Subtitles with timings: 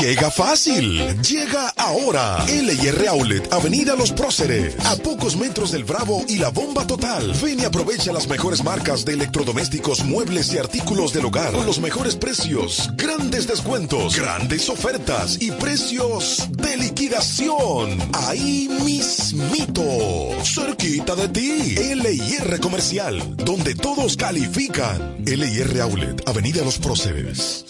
[0.00, 2.44] Llega fácil, llega ahora.
[2.46, 7.32] LIR Outlet, Avenida Los Próceres, a pocos metros del Bravo y la Bomba Total.
[7.42, 11.78] Ven y aprovecha las mejores marcas de electrodomésticos, muebles y artículos del hogar con los
[11.78, 17.98] mejores precios, grandes descuentos, grandes ofertas y precios de liquidación.
[18.14, 19.82] Ahí mismito,
[20.42, 21.74] cerquita de ti.
[21.94, 25.16] LIR Comercial, donde todos califican.
[25.24, 27.66] LIR Outlet, Avenida Los Próceres.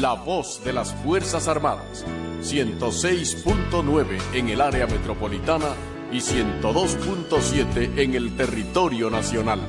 [0.00, 2.04] La voz de las Fuerzas Armadas.
[2.42, 5.74] 106.9 en el área metropolitana
[6.12, 9.60] y 102.7 en el territorio nacional.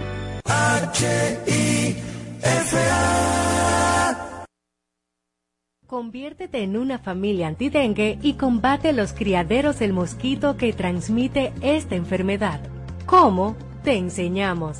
[5.88, 12.60] Conviértete en una familia antidengue y combate los criaderos del mosquito que transmite esta enfermedad.
[13.06, 13.56] ¿Cómo?
[13.84, 14.80] Te enseñamos.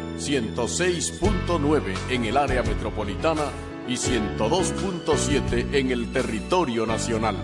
[0.17, 3.45] 106.9 en el área metropolitana
[3.87, 7.35] y 102.7 en el territorio nacional.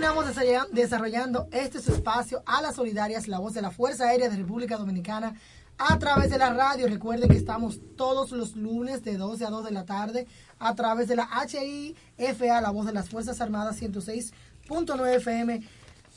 [0.00, 4.36] Continuamos desarrolla- desarrollando este espacio a las solidarias, la voz de la Fuerza Aérea de
[4.36, 5.34] República Dominicana,
[5.76, 6.86] a través de la radio.
[6.88, 10.26] Recuerden que estamos todos los lunes de 12 a 2 de la tarde
[10.58, 15.68] a través de la HIFA, la voz de las Fuerzas Armadas 106.9 FM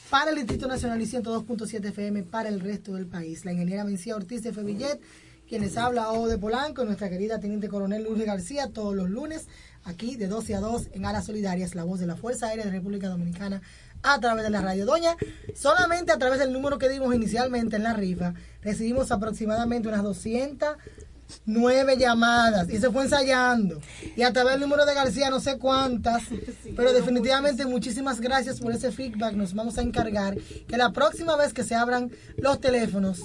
[0.09, 3.43] para el Distrito Nacional y 102.7 FM para el resto del país.
[3.43, 5.01] La ingeniera Mencía Ortiz de Fevillet,
[5.49, 9.47] quienes habla O de Polanco, nuestra querida Teniente Coronel Lourdes García, todos los lunes,
[9.85, 12.71] aquí de 12 a 2 en Alas Solidarias, la voz de la Fuerza Aérea de
[12.71, 13.61] República Dominicana,
[14.01, 14.85] a través de la radio.
[14.85, 15.15] Doña,
[15.55, 21.97] solamente a través del número que dimos inicialmente en la rifa, recibimos aproximadamente unas 209
[21.97, 23.81] llamadas y se fue ensayando.
[24.15, 26.23] Y a través del número de García no sé cuántas,
[26.75, 29.33] pero definitivamente muchísimas gracias por ese feedback.
[29.33, 33.21] Nos vamos a encargar que la próxima vez que se abran los teléfonos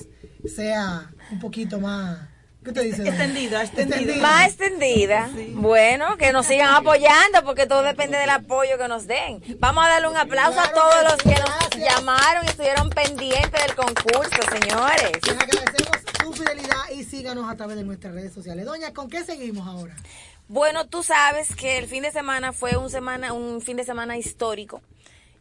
[0.47, 2.38] sea un poquito más...
[2.65, 3.09] ¿Qué te dice?
[3.09, 4.17] Extendida, extendida.
[4.17, 5.31] Más extendida.
[5.53, 9.41] Bueno, que nos sigan apoyando porque todo depende del apoyo que nos den.
[9.59, 13.75] Vamos a darle un aplauso a todos los que nos llamaron y estuvieron pendientes del
[13.77, 15.13] concurso, señores.
[15.25, 18.67] Les agradecemos su fidelidad y síganos a través de nuestras redes sociales.
[18.67, 19.95] Doña, ¿con qué seguimos ahora?
[20.49, 24.17] Bueno, tú sabes que el fin de semana fue un semana, un fin de semana
[24.17, 24.83] histórico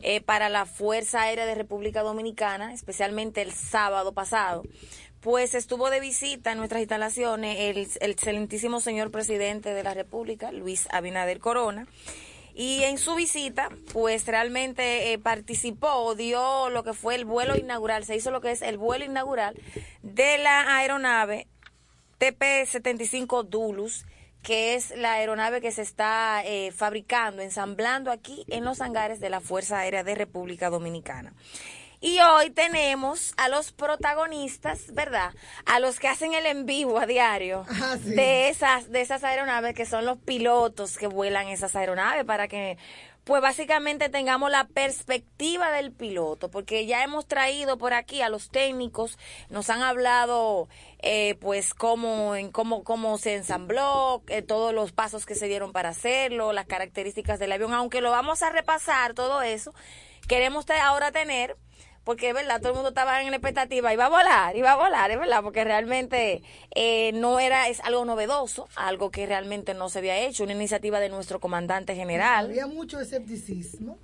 [0.01, 4.63] eh, para la Fuerza Aérea de República Dominicana, especialmente el sábado pasado.
[5.21, 10.51] Pues estuvo de visita en nuestras instalaciones el, el excelentísimo señor presidente de la República,
[10.51, 11.87] Luis Abinader Corona.
[12.59, 18.03] Y en su visita, pues realmente eh, participó, dio lo que fue el vuelo inaugural,
[18.03, 19.55] se hizo lo que es el vuelo inaugural
[20.01, 21.45] de la aeronave
[22.19, 24.05] TP-75 Dulus,
[24.41, 29.29] que es la aeronave que se está eh, fabricando, ensamblando aquí en los hangares de
[29.29, 31.33] la Fuerza Aérea de República Dominicana.
[31.99, 35.33] Y hoy tenemos a los protagonistas, ¿verdad?
[35.65, 38.11] A los que hacen el en vivo a diario Ah, sí.
[38.11, 42.77] de esas de esas aeronaves que son los pilotos que vuelan esas aeronaves para que
[43.23, 48.49] pues básicamente tengamos la perspectiva del piloto, porque ya hemos traído por aquí a los
[48.49, 49.19] técnicos,
[49.49, 50.69] nos han hablado
[50.99, 55.73] eh, pues cómo, en cómo, cómo se ensambló, eh, todos los pasos que se dieron
[55.73, 59.73] para hacerlo, las características del avión, aunque lo vamos a repasar todo eso,
[60.29, 61.57] queremos ahora tener
[62.07, 64.75] porque es verdad, todo el mundo estaba en la expectativa, iba a volar, iba a
[64.77, 66.41] volar, es verdad, porque realmente
[66.73, 71.01] eh, no era, es algo novedoso, algo que realmente no se había hecho, una iniciativa
[71.01, 72.45] de nuestro comandante general.
[72.45, 73.97] Había mucho escepticismo.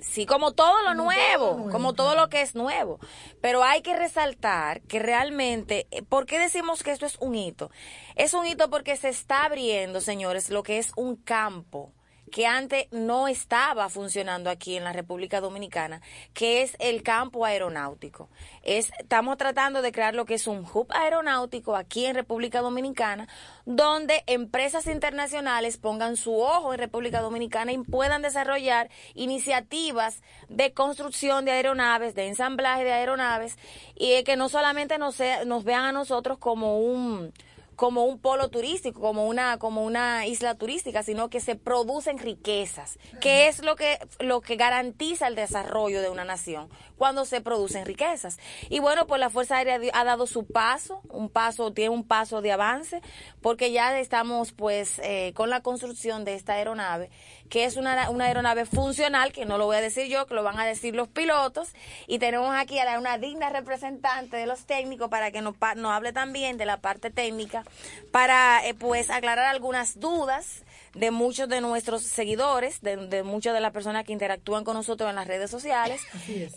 [0.00, 3.00] Sí, como todo lo Como nuevo, todo nuevo, como todo lo que es nuevo.
[3.40, 7.72] Pero hay que resaltar que realmente, eh, ¿por qué decimos que esto es un hito?
[8.14, 11.92] Es un hito porque se está abriendo, señores, lo que es un campo
[12.28, 16.00] que antes no estaba funcionando aquí en la República Dominicana,
[16.34, 18.28] que es el campo aeronáutico.
[18.62, 23.28] Es, estamos tratando de crear lo que es un hub aeronáutico aquí en República Dominicana,
[23.64, 31.44] donde empresas internacionales pongan su ojo en República Dominicana y puedan desarrollar iniciativas de construcción
[31.44, 33.56] de aeronaves, de ensamblaje de aeronaves,
[33.94, 37.32] y que no solamente nos vean a nosotros como un
[37.78, 42.98] como un polo turístico, como una como una isla turística, sino que se producen riquezas,
[43.20, 47.86] que es lo que lo que garantiza el desarrollo de una nación cuando se producen
[47.86, 48.38] riquezas.
[48.68, 52.42] Y bueno, pues la Fuerza Aérea ha dado su paso, un paso tiene un paso
[52.42, 53.00] de avance,
[53.40, 57.10] porque ya estamos pues eh, con la construcción de esta aeronave,
[57.48, 60.42] que es una, una aeronave funcional, que no lo voy a decir yo, que lo
[60.42, 61.68] van a decir los pilotos,
[62.06, 65.92] y tenemos aquí a la- una digna representante de los técnicos para que nos, nos
[65.92, 67.64] hable también de la parte técnica,
[68.12, 70.62] para eh, pues aclarar algunas dudas
[70.94, 75.08] de muchos de nuestros seguidores, de, de muchas de las personas que interactúan con nosotros
[75.08, 76.00] en las redes sociales.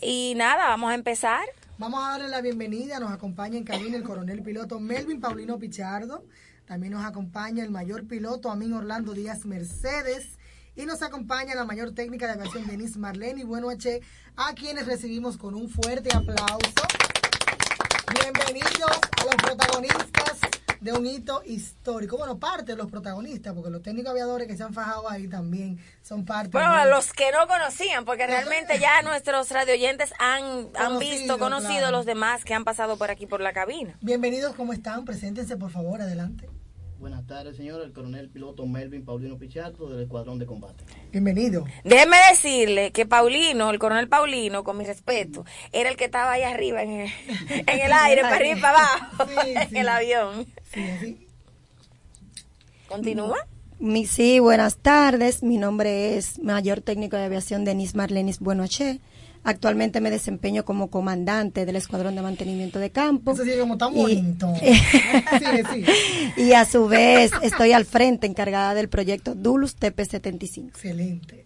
[0.00, 1.44] Y nada, vamos a empezar.
[1.78, 2.98] Vamos a darle la bienvenida.
[2.98, 6.24] Nos acompaña en cabina el coronel piloto Melvin Paulino Pichardo.
[6.66, 10.38] También nos acompaña el mayor piloto Amin Orlando Díaz Mercedes.
[10.74, 14.00] Y nos acompaña la mayor técnica de aviación Denise Marlene y Bueno H,
[14.36, 16.72] a quienes recibimos con un fuerte aplauso.
[18.18, 18.90] Bienvenidos
[19.20, 20.38] a los protagonistas
[20.80, 22.16] de un hito histórico.
[22.16, 25.78] Bueno, parte de los protagonistas, porque los técnicos aviadores que se han fajado ahí también
[26.02, 30.98] son parte Bueno, de los que no conocían, porque realmente ya nuestros radioyentes han, han
[30.98, 31.98] visto, conocido claro.
[31.98, 33.98] los demás que han pasado por aquí por la cabina.
[34.00, 35.04] Bienvenidos, ¿cómo están?
[35.04, 36.48] Preséntense, por favor, adelante.
[37.02, 37.82] Buenas tardes, señor.
[37.82, 40.84] El coronel piloto Melvin Paulino Pichardo del Escuadrón de Combate.
[41.10, 41.64] Bienvenido.
[41.82, 46.42] Déjeme decirle que Paulino, el coronel Paulino, con mi respeto, era el que estaba ahí
[46.44, 47.10] arriba en el,
[47.50, 49.76] en el aire, para arriba y para abajo, Sí, en sí.
[49.78, 50.46] el avión.
[50.72, 51.26] Sí.
[52.86, 53.48] ¿Continúa?
[53.80, 55.42] Mi, sí, buenas tardes.
[55.42, 59.00] Mi nombre es Mayor Técnico de Aviación Denis Marlenis Buenoche.
[59.44, 63.32] Actualmente me desempeño como comandante del Escuadrón de Mantenimiento de Campo.
[63.32, 64.52] Eso sí, como tan Y- bonito.
[64.60, 65.92] Sigue, sigue.
[66.36, 70.68] Y a su vez estoy al frente encargada del proyecto Dulus TP75.
[70.68, 71.44] Excelente.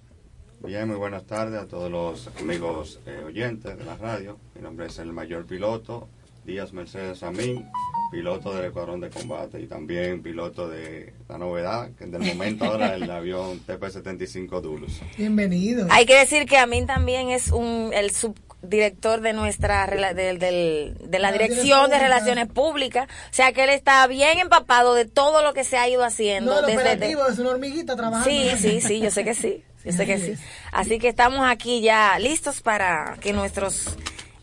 [0.64, 4.38] Bien, muy buenas tardes a todos los amigos eh, oyentes de la radio.
[4.54, 6.08] Mi nombre es el mayor piloto
[6.44, 7.66] Díaz Mercedes Amín,
[8.10, 12.94] piloto del Escuadrón de Combate y también piloto de la novedad, que del momento ahora
[12.94, 15.00] el avión TP-75 Dulus.
[15.16, 15.86] Bienvenido.
[15.90, 21.18] Hay que decir que a mí también es un, el subdirector de nuestra del- de
[21.18, 25.42] la Ah, dirección de Relaciones públicas, o sea que él está bien empapado de todo
[25.42, 28.28] lo que se ha ido haciendo No, el desde es una hormiguita trabajando.
[28.28, 30.34] Sí, sí, sí, yo sé que sí, yo sé que sí.
[30.72, 33.96] Así que estamos aquí ya listos para que nuestros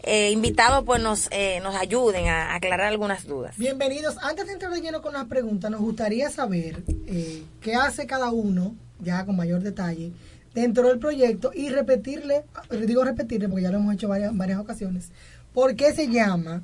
[0.04, 3.58] eh, invitados pues nos eh, nos ayuden a aclarar algunas dudas.
[3.58, 4.18] Bienvenidos.
[4.22, 8.30] Antes de entrar de lleno con las preguntas, nos gustaría saber eh, qué hace cada
[8.30, 10.12] uno, ya con mayor detalle,
[10.54, 12.44] dentro del proyecto y repetirle,
[12.86, 15.10] digo repetirle porque ya lo hemos hecho varias, varias ocasiones,
[15.54, 16.62] por qué se llama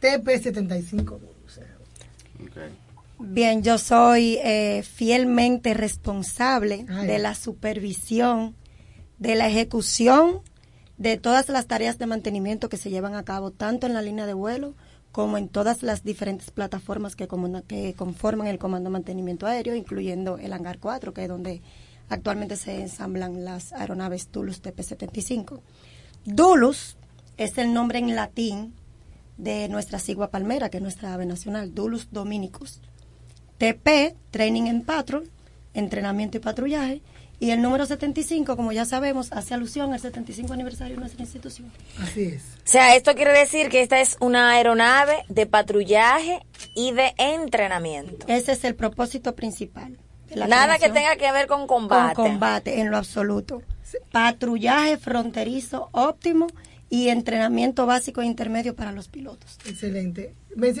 [0.00, 1.10] TP75.
[1.12, 1.66] O sea,
[2.42, 2.56] Ok.
[3.20, 7.08] Bien, yo soy eh, fielmente responsable Ay.
[7.08, 8.54] de la supervisión,
[9.18, 10.42] de la ejecución
[10.98, 14.26] de todas las tareas de mantenimiento que se llevan a cabo tanto en la línea
[14.26, 14.74] de vuelo
[15.12, 17.26] como en todas las diferentes plataformas que,
[17.96, 21.62] conforman el Comando de Mantenimiento Aéreo, incluyendo el Hangar 4, que es donde
[22.08, 25.60] actualmente se ensamblan las aeronaves Dulus TP-75.
[26.24, 26.96] Dulus
[27.36, 28.74] es el nombre en latín
[29.38, 32.80] de nuestra sigua palmera, que es nuestra ave nacional, Dulus Dominicus.
[33.56, 35.28] TP, Training and Patrol,
[35.74, 37.02] entrenamiento y patrullaje.
[37.40, 41.70] Y el número 75, como ya sabemos, hace alusión al 75 aniversario de nuestra institución.
[42.02, 42.42] así es.
[42.42, 46.40] O sea, esto quiere decir que esta es una aeronave de patrullaje
[46.74, 48.26] y de entrenamiento.
[48.28, 49.96] Ese es el propósito principal.
[50.28, 52.14] de la Nada que tenga que ver con con combate.
[52.16, 53.62] combate en lo absoluto.
[54.12, 56.46] Patrullaje fronterizo óptimo
[56.90, 59.58] y entrenamiento básico e intermedio para los pilotos.
[59.66, 60.34] Excelente.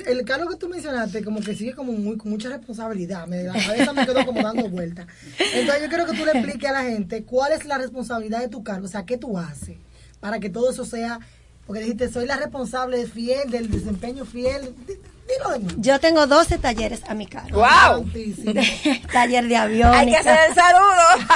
[0.06, 3.26] El cargo que tú mencionaste, como que sigue como muy, con mucha responsabilidad.
[3.26, 3.52] Me, la
[3.92, 5.06] me quedó como dando vueltas.
[5.54, 8.48] Entonces, yo quiero que tú le expliques a la gente cuál es la responsabilidad de
[8.48, 9.76] tu cargo, o sea, qué tú haces
[10.20, 11.20] para que todo eso sea.
[11.66, 14.74] Porque dijiste, soy la responsable fiel del desempeño fiel.
[15.78, 17.60] Yo tengo 12 talleres a mi cargo.
[17.60, 18.04] ¡Wow!
[19.12, 19.98] Taller de aviónica.
[19.98, 21.26] Hay que hacer el saludo.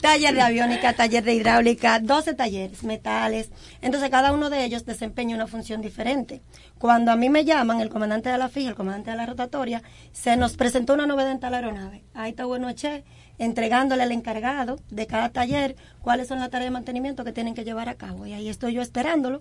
[0.00, 3.50] taller de aviónica, taller de hidráulica, 12 talleres, metales.
[3.80, 6.42] Entonces cada uno de ellos desempeña una función diferente.
[6.78, 9.82] Cuando a mí me llaman, el comandante de la fija, el comandante de la rotatoria,
[10.12, 12.04] se nos presentó una novedad en tal aeronave.
[12.14, 13.04] Ahí está bueno Che,
[13.38, 17.64] entregándole al encargado de cada taller cuáles son las tareas de mantenimiento que tienen que
[17.64, 18.26] llevar a cabo.
[18.26, 19.38] Y ahí estoy yo esperándolo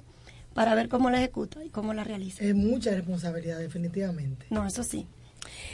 [0.56, 2.44] para ver cómo la ejecuta y cómo la realiza.
[2.44, 4.48] Es mucha responsabilidad, definitivamente.
[4.50, 5.06] No, eso sí.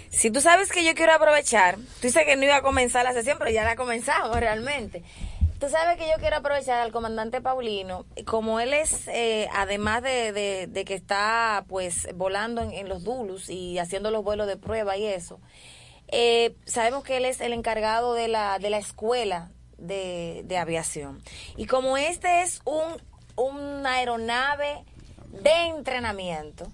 [0.10, 3.14] Si tú sabes que yo quiero aprovechar, tú dices que no iba a comenzar la
[3.14, 5.04] sesión, pero ya la ha comenzado realmente.
[5.60, 10.32] Tú sabes que yo quiero aprovechar al comandante Paulino, como él es, eh, además de,
[10.34, 14.58] de- de que está pues volando en, en los Dulus y haciendo los vuelos de
[14.58, 15.40] prueba y eso,
[16.08, 21.22] eh, sabemos que él es el encargado de la, de la escuela de, de aviación.
[21.56, 23.00] Y como este es un,
[23.36, 24.84] una aeronave
[25.28, 26.68] de entrenamiento,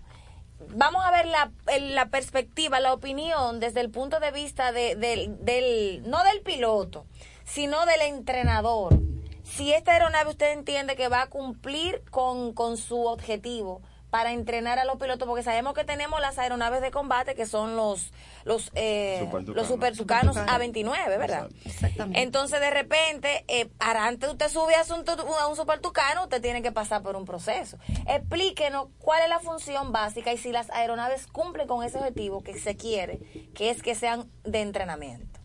[0.70, 5.44] vamos a ver la, la perspectiva, la opinión desde el punto de vista de- del,
[5.46, 7.06] del, no del piloto,
[7.46, 8.98] sino del entrenador.
[9.44, 14.80] Si esta aeronave usted entiende que va a cumplir con, con su objetivo para entrenar
[14.80, 18.12] a los pilotos, porque sabemos que tenemos las aeronaves de combate que son los
[18.46, 19.56] los eh, Supertucanos.
[19.58, 21.50] los supertucanos A29, ¿verdad?
[21.66, 22.22] Exactamente.
[22.22, 25.04] Entonces, de repente, eh, para antes de usted subir a un,
[25.42, 27.78] a un supertucano, usted tiene que pasar por un proceso.
[28.08, 32.58] Explíquenos cuál es la función básica y si las aeronaves cumplen con ese objetivo que
[32.58, 33.20] se quiere,
[33.54, 35.40] que es que sean de entrenamiento.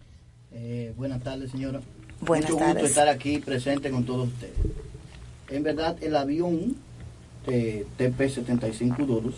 [0.52, 1.80] Eh, buenas tardes, señora.
[2.20, 2.74] Buenas Mucho tardes.
[2.74, 4.54] gusto estar aquí presente con todos ustedes.
[5.48, 6.76] En verdad, el avión
[7.46, 9.34] eh, TP-75 Dulus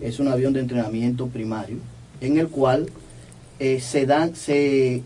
[0.00, 1.78] es un avión de entrenamiento primario
[2.20, 2.86] en el cual
[3.58, 5.02] eh, se, dan, se,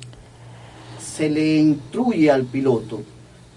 [0.99, 3.03] se le instruye al piloto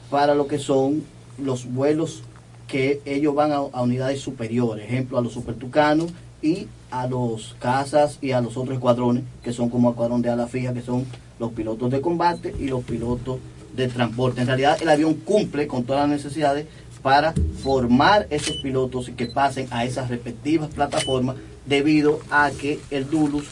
[0.10, 1.04] para lo que son
[1.38, 2.24] los vuelos
[2.68, 6.12] que ellos van a, unidades superiores, ejemplo a los supertucanos
[6.42, 10.48] y a los cazas y a los otros escuadrones que son como escuadrón de ala
[10.48, 11.06] fija, que son
[11.40, 13.40] los pilotos de combate y los pilotos
[13.76, 14.42] de transporte.
[14.42, 16.68] En realidad el avión cumple con todas las necesidades
[17.04, 23.10] para formar esos pilotos y que pasen a esas respectivas plataformas debido a que el
[23.10, 23.46] Dulus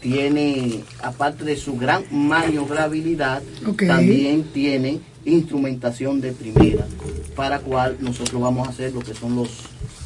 [0.00, 3.42] tiene, aparte de su gran maniobrabilidad,
[3.86, 6.86] también tiene instrumentación de primera,
[7.34, 9.48] para cual nosotros vamos a hacer lo que son los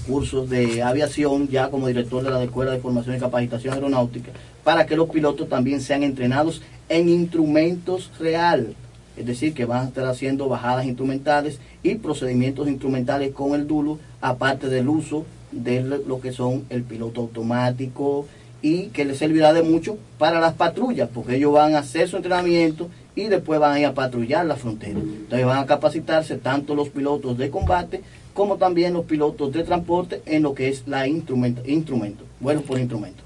[0.06, 4.32] cursos de aviación, ya como director de la Escuela de Formación y Capacitación Aeronáutica,
[4.64, 8.74] para que los pilotos también sean entrenados en instrumentos real,
[9.16, 13.98] es decir, que van a estar haciendo bajadas instrumentales y procedimientos instrumentales con el dulo,
[14.20, 18.26] aparte del uso de lo que son el piloto automático
[18.62, 22.16] y que les servirá de mucho para las patrullas, porque ellos van a hacer su
[22.16, 24.98] entrenamiento y después van a ir a patrullar la frontera.
[24.98, 28.02] Entonces van a capacitarse tanto los pilotos de combate
[28.32, 32.78] como también los pilotos de transporte en lo que es la instrumento, instrumento vuelos por
[32.78, 33.22] instrumento.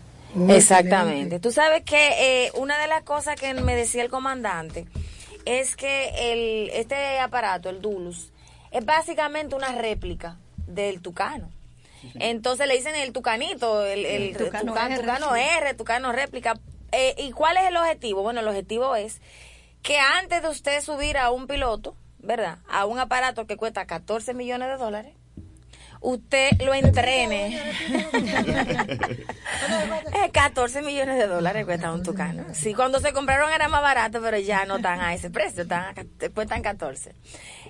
[0.49, 1.41] Exactamente.
[1.41, 4.85] Tú sabes que eh, una de las cosas que me decía el comandante
[5.47, 8.33] es que el, este aparato, el Dulus,
[8.71, 10.37] es básicamente una réplica
[10.67, 11.49] del Tucano.
[12.17, 15.41] Entonces le dicen el Tucanito, el, el, El Tucano Tucano, R, Tucano sí.
[15.41, 16.55] R, Tucano réplica.
[16.93, 18.23] Eh, ¿Y cuál es el objetivo?
[18.23, 19.21] Bueno, el objetivo es
[19.83, 22.59] que antes de usted subir a un piloto, ¿verdad?
[22.69, 25.15] A un aparato que cuesta 14 millones de dólares,
[26.07, 27.61] usted lo entrene.
[30.13, 32.45] Eh, 14 millones de dólares cuesta un tucano.
[32.53, 35.95] Sí, cuando se compraron era más barato, pero ya no están a ese precio, están
[35.97, 37.15] a cuestan 14.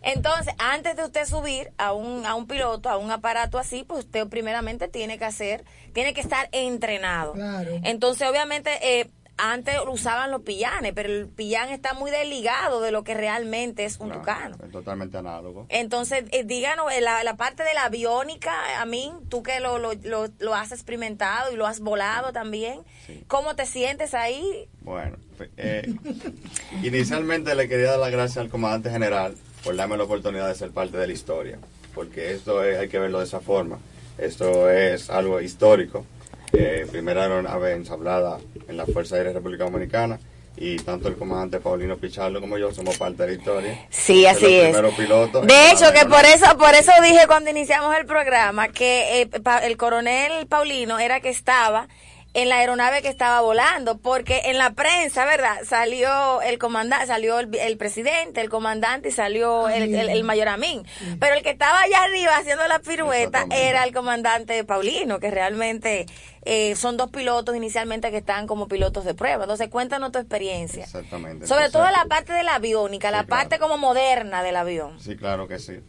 [0.03, 4.05] Entonces, antes de usted subir a un, a un piloto, a un aparato así, pues
[4.05, 7.33] usted primeramente tiene que hacer, tiene que estar entrenado.
[7.33, 7.81] Claro.
[7.83, 13.05] Entonces, obviamente, eh, antes usaban los pillanes, pero el pillán está muy desligado de lo
[13.05, 14.57] que realmente es un Claro, tucano.
[14.65, 15.67] Es totalmente análogo.
[15.69, 19.79] Entonces, eh, díganos, eh, la, la parte de la aviónica, a mí, tú que lo,
[19.79, 23.23] lo, lo, lo has experimentado y lo has volado también, Sí.
[23.29, 24.69] ¿cómo te sientes ahí?
[24.81, 25.95] Bueno, fe- eh,
[26.83, 30.71] inicialmente le quería dar las gracias al comandante general por darme la oportunidad de ser
[30.71, 31.59] parte de la historia,
[31.95, 33.79] porque esto es, hay que verlo de esa forma.
[34.19, 36.07] Esto es algo histórico.
[36.59, 40.19] Eh, primera aeronave ensablada en la Fuerza Aérea República Dominicana
[40.57, 43.87] y tanto el comandante Paulino Pichardo como yo somos parte de la historia.
[43.91, 44.73] Sí, así los es.
[45.47, 49.59] De hecho, que por eso, por eso dije cuando iniciamos el programa que eh, pa-
[49.67, 51.89] el coronel Paulino era que estaba
[52.37, 55.57] en la aeronave que estaba volando, porque en la prensa, ¿verdad?
[55.65, 60.49] Salió el comandante, salió el, el presidente, el comandante y salió el, el, el mayor
[60.49, 60.87] Amín.
[61.19, 66.05] Pero el que estaba allá arriba haciendo la pirueta era el comandante Paulino, que realmente
[66.43, 69.45] eh, son dos pilotos inicialmente que están como pilotos de prueba.
[69.45, 70.85] Entonces, cuéntanos tu experiencia.
[70.85, 71.47] Exactamente.
[71.47, 73.29] Sobre todo la parte de la aviónica, la claro.
[73.29, 75.01] parte como moderna del avión.
[75.01, 75.81] Sí, claro que sí.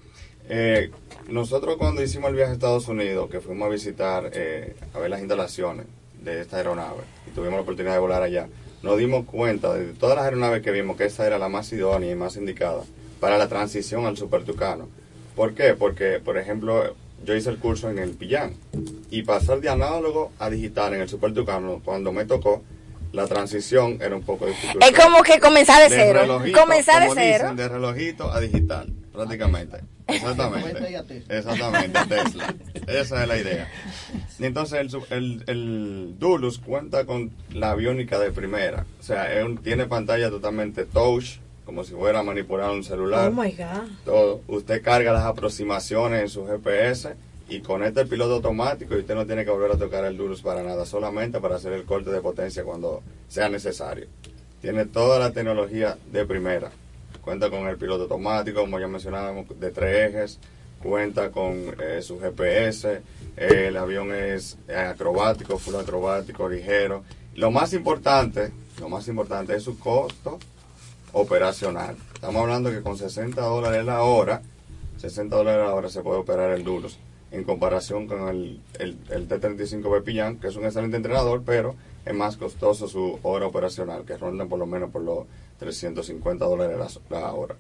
[0.47, 0.91] Eh,
[1.27, 5.09] nosotros cuando hicimos el viaje a Estados Unidos, que fuimos a visitar, eh, a ver
[5.09, 5.87] las instalaciones
[6.24, 8.47] de esta aeronave, y tuvimos la oportunidad de volar allá,
[8.83, 12.12] nos dimos cuenta de todas las aeronaves que vimos que esa era la más idónea
[12.12, 12.83] y más indicada
[13.19, 14.88] para la transición al Super Tucano.
[15.36, 15.74] ¿Por qué?
[15.74, 16.95] Porque, por ejemplo,
[17.25, 18.53] yo hice el curso en el Pillán
[19.09, 22.63] y pasar de análogo a digital en el Super Tucano, cuando me tocó,
[23.11, 24.79] la transición era un poco difícil.
[24.81, 26.19] Es como que comenzar de cero.
[26.21, 27.43] relojito, Comenzar de cero.
[27.43, 29.77] dicen, de relojito a digital, prácticamente.
[30.07, 31.23] Exactamente.
[31.29, 32.55] Exactamente, Tesla.
[32.87, 33.67] Esa es la idea.
[34.39, 38.85] Y entonces el, su- el, el Dulux cuenta con la aviónica de primera.
[38.99, 43.27] O sea, es un- tiene pantalla totalmente touch, como si fuera a manipular un celular.
[43.27, 43.89] Oh my God.
[44.05, 44.41] Todo.
[44.47, 47.15] Usted carga las aproximaciones en su GPS
[47.49, 50.41] y conecta el piloto automático y usted no tiene que volver a tocar el Dulux
[50.41, 54.07] para nada, solamente para hacer el corte de potencia cuando sea necesario.
[54.61, 56.71] Tiene toda la tecnología de primera.
[57.21, 60.39] Cuenta con el piloto automático, como ya mencionábamos, de tres ejes.
[60.81, 63.01] Cuenta con eh, su GPS.
[63.35, 67.03] el avión es eh, acrobático, full acrobático, ligero.
[67.35, 70.39] Lo más importante, lo más importante es su costo
[71.13, 71.97] operacional.
[72.13, 74.41] Estamos hablando que con 60 dólares la hora,
[74.97, 76.97] 60 dólares la hora se puede operar el Duros.
[77.31, 82.13] En comparación con el, el, el T-35B Pillán, que es un excelente entrenador, pero es
[82.13, 85.25] más costoso su hora operacional, que ronda por lo menos por los
[85.60, 86.77] 350 dólares
[87.10, 87.55] la, la hora.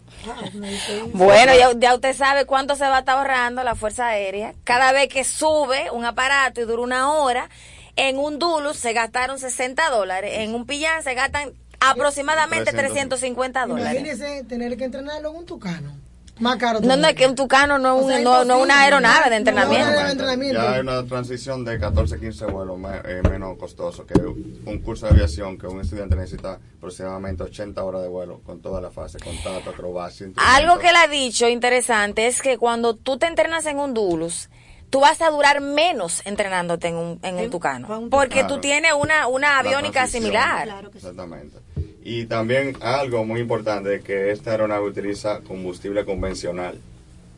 [1.13, 4.53] Bueno, ya, ya usted sabe cuánto se va a estar ahorrando la Fuerza Aérea.
[4.63, 7.49] Cada vez que sube un aparato y dura una hora,
[7.95, 13.99] en un Dulux se gastaron 60 dólares, en un Pillán se gastan aproximadamente 350 dólares.
[13.99, 15.91] Imagínese tener que entrenarlo en un tucano.
[16.39, 16.79] Más caro.
[16.81, 18.81] No, no, es que un Tucano no es O sea, un- no- no es una
[18.81, 19.91] aeronave de entrenamiento.
[19.91, 20.61] no, no, entrenamiento.
[20.61, 25.07] Ya hay una transición de 14, 15 vuelos me- eh, menos costoso que un curso
[25.07, 29.17] de aviación que un estudiante necesita aproximadamente 80 horas de vuelo con toda la fase,
[29.19, 30.27] contacto, acrobacia.
[30.37, 34.49] Algo que él ha dicho interesante es que cuando tú te entrenas en un Dulux,
[34.89, 37.87] tú vas a durar menos entrenándote en un, en un Tucano.
[38.09, 38.61] Porque tú Claro.
[38.61, 40.85] tienes una, una aviónica similar.
[40.93, 41.57] Exactamente.
[42.03, 46.79] Y también algo muy importante es que esta aeronave utiliza combustible convencional.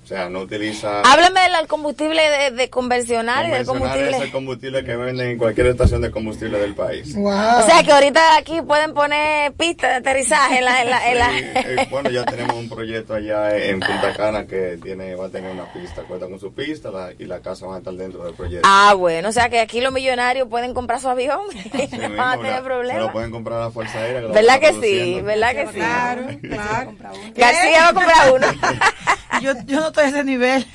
[0.09, 1.01] O sea, no utiliza...
[1.01, 4.31] Háblame del combustible de, de convencional y del Convencional es el combustible.
[4.31, 7.15] combustible que venden en cualquier estación de combustible del país.
[7.15, 10.81] O sea que ahorita aquí pueden poner pistas de aterrizaje en la...
[10.81, 14.47] En la, en la- Sí, eh, bueno, ya tenemos un proyecto allá en Punta Cana
[14.47, 17.67] que tiene, va a tener una pista, cuenta con su pista la- y la casa
[17.67, 18.67] va a estar dentro del proyecto.
[18.67, 22.17] Ah, bueno, o sea que aquí los millonarios pueden comprar su avión y no mismo,
[22.17, 23.11] van a tener Se lo problemas.
[23.11, 24.21] pueden comprar a la Fuerza Aérea.
[24.21, 25.21] lo ¿Verdad que sí?
[25.21, 25.73] ¿Verdad que sí?
[25.79, 26.91] Claro, claro.
[27.35, 28.47] García va a comprar uno.
[29.41, 30.65] yo, yo no estoy a ese nivel.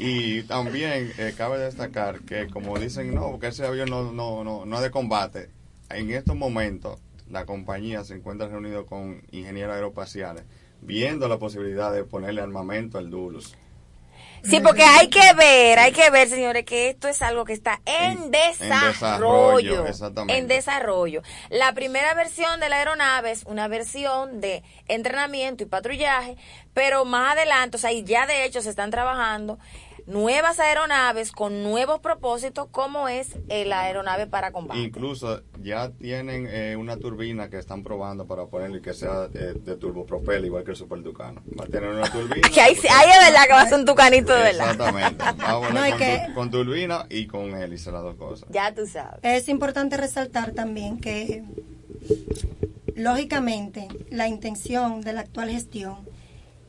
[0.00, 4.64] Y también eh, cabe destacar que como dicen, no, porque ese avión no, no, no,
[4.64, 5.50] no es de combate.
[5.90, 10.44] En estos momentos la compañía se encuentra reunido con ingenieros aeroespaciales
[10.80, 13.54] viendo la posibilidad de ponerle armamento al Dulus.
[14.42, 17.80] Sí, porque hay que ver, hay que ver, señores, que esto es algo que está
[17.84, 18.88] en desarrollo.
[18.88, 20.38] desarrollo, exactamente.
[20.38, 21.22] En desarrollo.
[21.50, 26.36] La primera versión de la aeronave es una versión de entrenamiento y patrullaje,
[26.74, 29.58] pero más adelante, o sea, y ya de hecho se están trabajando
[30.08, 34.80] nuevas aeronaves con nuevos propósitos, como es la aeronave para combate.
[34.80, 39.76] Incluso ya tienen eh, una turbina que están probando para ponerle que sea eh, de
[39.76, 41.42] turbopropel, igual que el Super Tucano.
[41.60, 42.48] Va a tener una turbina.
[42.52, 44.70] Que ahí, ahí es verdad que va a ser un tucanito de verdad.
[44.72, 45.24] Exactamente.
[45.48, 48.48] No, con, que- tu- con turbina y con hélice, las dos cosas.
[48.50, 49.18] Ya tú sabes.
[49.22, 51.44] Es importante resaltar también que,
[52.94, 55.96] lógicamente, la intención de la actual gestión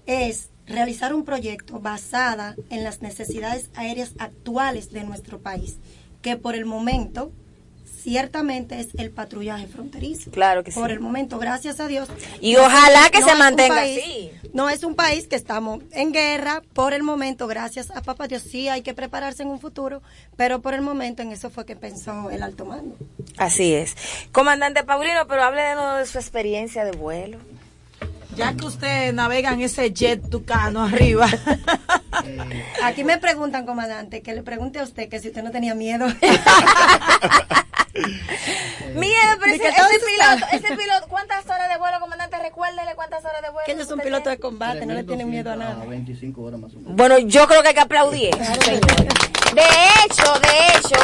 [0.05, 5.77] es realizar un proyecto basada en las necesidades aéreas actuales de nuestro país,
[6.21, 7.31] que por el momento
[8.01, 10.31] ciertamente es el patrullaje fronterizo.
[10.31, 10.79] Claro que sí.
[10.79, 12.07] Por el momento, gracias a Dios.
[12.39, 14.31] Y ojalá que No se mantenga país- así.
[14.53, 18.41] No es un país que estamos en guerra, por el momento, gracias a papá Dios,
[18.43, 20.01] sí hay que prepararse en un futuro,
[20.37, 22.95] pero por el momento en eso fue que pensó el alto mando.
[23.37, 23.95] Así es.
[24.31, 27.37] Comandante Paulino, pero hable de, nuevo de su experiencia de vuelo.
[28.35, 31.27] Ya que usted navega en ese jet tucano arriba.
[32.83, 36.07] Aquí me preguntan, comandante, que le pregunte a usted que si usted no tenía miedo.
[38.95, 42.37] Miedo, pero ¿De ese, ese piloto, ese piloto, ¿cuántas horas de vuelo, comandante?
[42.39, 43.65] Recuérdele cuántas horas de vuelo.
[43.65, 44.35] que él es un piloto tiene.
[44.35, 45.83] de combate, no le tienen miedo a nada.
[45.85, 46.95] 25 horas más o menos.
[46.95, 48.35] Bueno, yo creo que hay que aplaudir.
[48.35, 49.61] De
[50.05, 50.95] hecho, de hecho,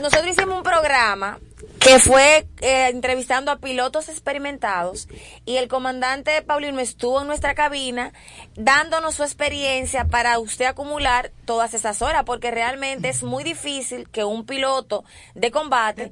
[0.00, 1.38] nosotros hicimos un programa
[1.80, 5.08] que fue eh, entrevistando a pilotos experimentados
[5.46, 8.12] y el comandante Paulino estuvo en nuestra cabina
[8.54, 14.24] dándonos su experiencia para usted acumular todas esas horas porque realmente es muy difícil que
[14.24, 16.10] un piloto de combate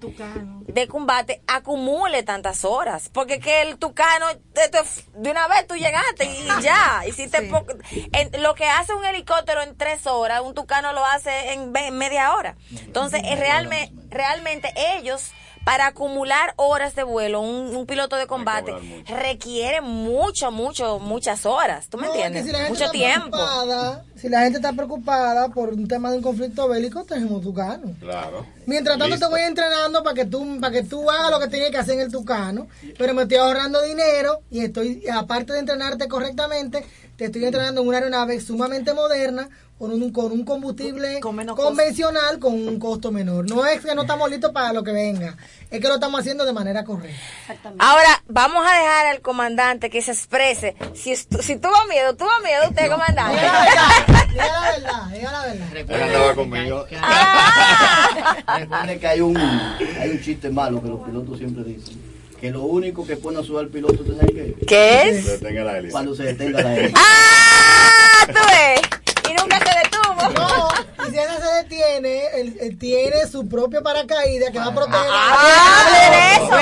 [0.69, 4.71] de, combate acumule tantas horas porque que el tucano de,
[5.17, 7.75] de una vez tú llegaste y ya hiciste poco-
[8.13, 12.35] en- lo que hace un helicóptero en tres horas un tucano lo hace en media
[12.35, 12.57] hora.
[12.73, 15.31] Entonces es realmente realmente ellos
[15.69, 18.73] para acumular horas de vuelo, un, un piloto de combate
[19.07, 21.89] requiere mucho, mucho, muchas horas.
[21.91, 22.47] ¿Tú me No, entiendes?
[22.47, 23.29] si mucho tiempo.
[23.37, 27.93] preocupada, si la gente está preocupada por un tema de un conflicto bélico, tenemos tucano.
[28.01, 28.47] Claro.
[28.65, 29.27] Mientras tanto Listo.
[29.27, 31.95] te voy entrenando para que tú para que tú hagas lo que tienes que hacer
[31.97, 36.83] en el tucano, pero me estoy ahorrando dinero y estoy aparte de entrenarte correctamente,
[37.19, 42.55] te estoy entrenando en una aeronave sumamente moderna con un, con un combustible convencional con
[42.55, 43.49] un costo menor.
[43.49, 45.37] No es que no estamos listos para lo que venga,
[45.71, 47.73] es que lo estamos haciendo de manera correcta.
[47.79, 50.75] Ahora, vamos a dejar al comandante que se exprese.
[50.95, 53.41] Si, si tuvo miedo, tuvo miedo usted, comandante.
[54.33, 55.69] Diga la verdad, diga la verdad.
[55.89, 56.87] Él andaba conmigo.
[58.59, 61.97] Recuerden que hay un, hay un chiste malo que los pilotos siempre dicen.
[62.41, 64.55] Que lo único que pone a sudar al piloto, ¿tú sabes qué?
[64.67, 65.25] ¿Qué es?
[65.25, 65.93] Se detenga la hélice.
[65.93, 66.95] Cuando se detenga la hélice.
[66.97, 68.27] ¡Ah!
[68.27, 68.81] ¿Tú ves?
[69.29, 70.23] Y nunca se detuvo.
[70.31, 70.69] No,
[71.07, 75.11] y si esa se detiene, él, él tiene su propio paracaídas que va a proteger.
[75.11, 76.57] Ah, de eso.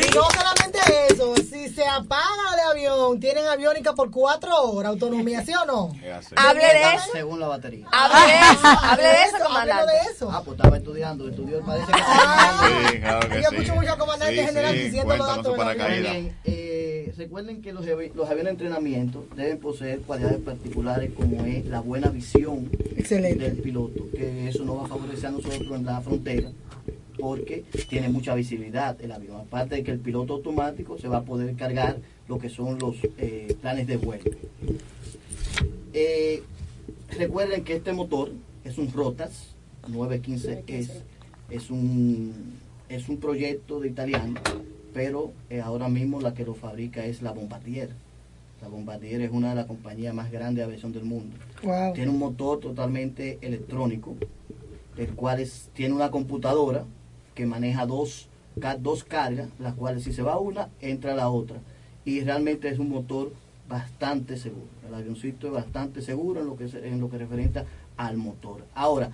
[0.00, 0.78] Y no solamente
[1.10, 1.13] eso,
[1.68, 2.24] si se apaga
[2.54, 5.92] el avión, tienen aviónica por cuatro horas, autonomía, ¿sí o no?
[6.36, 7.10] Hable de eso.
[7.12, 7.86] Según la batería.
[7.90, 9.92] Hable de eso, hable de eso, comandante.
[9.92, 10.30] de eso.
[10.30, 11.98] Ah, pues estaba estudiando, estudió, parece que...
[11.98, 13.56] Sí, claro que Yo sí.
[13.56, 15.56] escucho mucho al comandante Sí, general sí, diciendo los datos.
[16.00, 21.64] Bien, eh, recuerden que los, los aviones de entrenamiento deben poseer cualidades particulares como es
[21.66, 26.00] la buena visión del piloto, que eso nos va a favorecer a nosotros en la
[26.00, 26.50] frontera
[27.18, 29.40] porque tiene mucha visibilidad el avión.
[29.40, 31.98] Aparte de que el piloto automático se va a poder cargar
[32.28, 34.24] lo que son los eh, planes de vuelo.
[35.92, 36.42] Eh,
[37.18, 38.32] recuerden que este motor
[38.64, 39.54] es un Rotas
[39.88, 40.90] 915 es,
[41.50, 42.32] es un
[42.88, 44.34] es un proyecto de italiano,
[44.92, 47.90] pero eh, ahora mismo la que lo fabrica es la Bombardier.
[48.60, 51.36] La Bombardier es una de las compañías más grandes de aviación del mundo.
[51.62, 51.92] Wow.
[51.94, 54.16] Tiene un motor totalmente electrónico,
[54.96, 56.84] el cual es- tiene una computadora
[57.34, 58.28] que maneja dos,
[58.80, 61.56] dos cargas, las cuales si se va una, entra la otra.
[62.04, 63.32] Y realmente es un motor
[63.68, 64.66] bastante seguro.
[64.86, 67.18] El avioncito es bastante seguro en lo que, en lo que
[67.96, 68.64] al motor.
[68.74, 69.10] Ahora,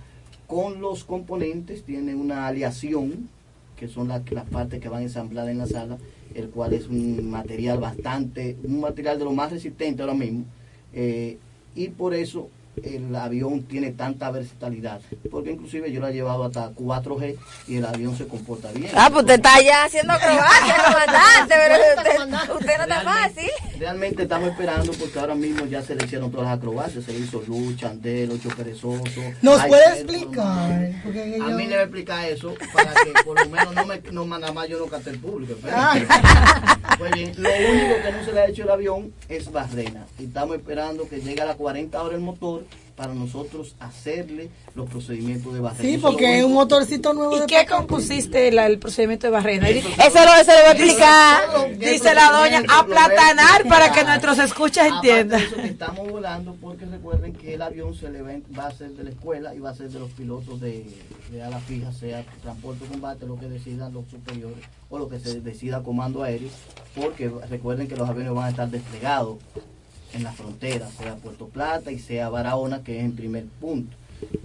[0.47, 3.29] con los componentes tiene una aleación,
[3.77, 5.97] que son las, las partes que van ensambladas en la sala,
[6.35, 10.45] el cual es un material bastante, un material de lo más resistente ahora mismo.
[10.93, 11.37] eh,
[11.73, 12.49] y por eso
[12.83, 17.35] el avión tiene tanta versatilidad, porque inclusive yo lo he llevado hasta 4G
[17.67, 18.91] y el avión se comporta bien.
[18.95, 23.49] Ah, pues usted está ya haciendo acrobacia, comandante, pero usted, usted no está fácil.
[23.79, 27.19] Realmente estamos esperando porque ahora mismo ya se le hicieron todas las acrobacias, se le
[27.19, 29.21] hizo Lucha, Andel, Ocho Perezoso.
[29.41, 30.91] ¿Nos puede explicar?
[31.03, 33.85] Porque A yo- mí le voy a explicar eso para que por lo menos no
[33.85, 35.55] me no nada más yo no cante el público.
[35.71, 35.93] Ah.
[35.97, 36.81] espérate.
[36.97, 40.05] Pues bien, lo único que no se le ha hecho el avión es barrena.
[40.19, 42.63] Y estamos esperando que llegue a las 40 horas el motor
[43.01, 45.81] para nosotros hacerle los procedimientos de barrena.
[45.81, 49.31] Sí, Eso porque es un motorcito nuevo ¿Y de qué compusiste la- el procedimiento de
[49.31, 49.67] barrena?
[49.69, 49.79] Eso
[50.23, 51.41] lo, eso lo voy a explicar.
[51.79, 55.41] Dice la doña, aplatanar para que nuestros escuchas entiendan.
[55.41, 59.03] eso estamos volando porque recuerden que el avión se le va, va a ser de
[59.03, 60.85] la escuela y va a ser de los pilotos de,
[61.31, 65.19] de ala fija, sea transporte o combate, lo que decidan los superiores o lo que
[65.19, 66.49] se decida comando aéreo,
[66.95, 69.37] porque recuerden que los aviones van a estar desplegados
[70.13, 73.95] en la frontera, sea Puerto Plata y sea Barahona, que es en primer punto.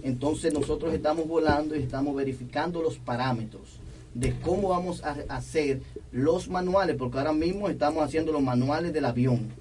[0.03, 3.79] Entonces nosotros estamos volando y estamos verificando los parámetros
[4.13, 9.05] de cómo vamos a hacer los manuales, porque ahora mismo estamos haciendo los manuales del
[9.05, 9.51] avión.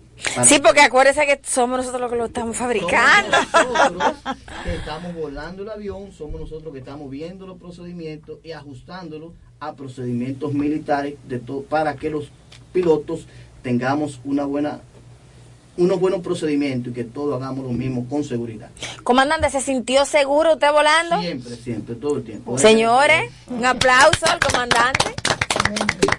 [0.45, 3.37] Sí, porque acuérdese que somos nosotros los que lo estamos fabricando.
[3.53, 8.53] somos nosotros que estamos volando el avión, somos nosotros que estamos viendo los procedimientos y
[8.53, 11.39] ajustándolos a procedimientos militares de
[11.69, 12.31] para que los
[12.73, 13.27] pilotos
[13.63, 14.81] tengamos una buena
[15.77, 18.71] unos buenos procedimientos y que todos hagamos lo mismo con seguridad.
[19.03, 21.21] Comandante, ¿se sintió seguro usted volando?
[21.21, 22.59] Siempre, siempre, todo el tiempo.
[22.59, 25.15] Señores, un aplauso al comandante.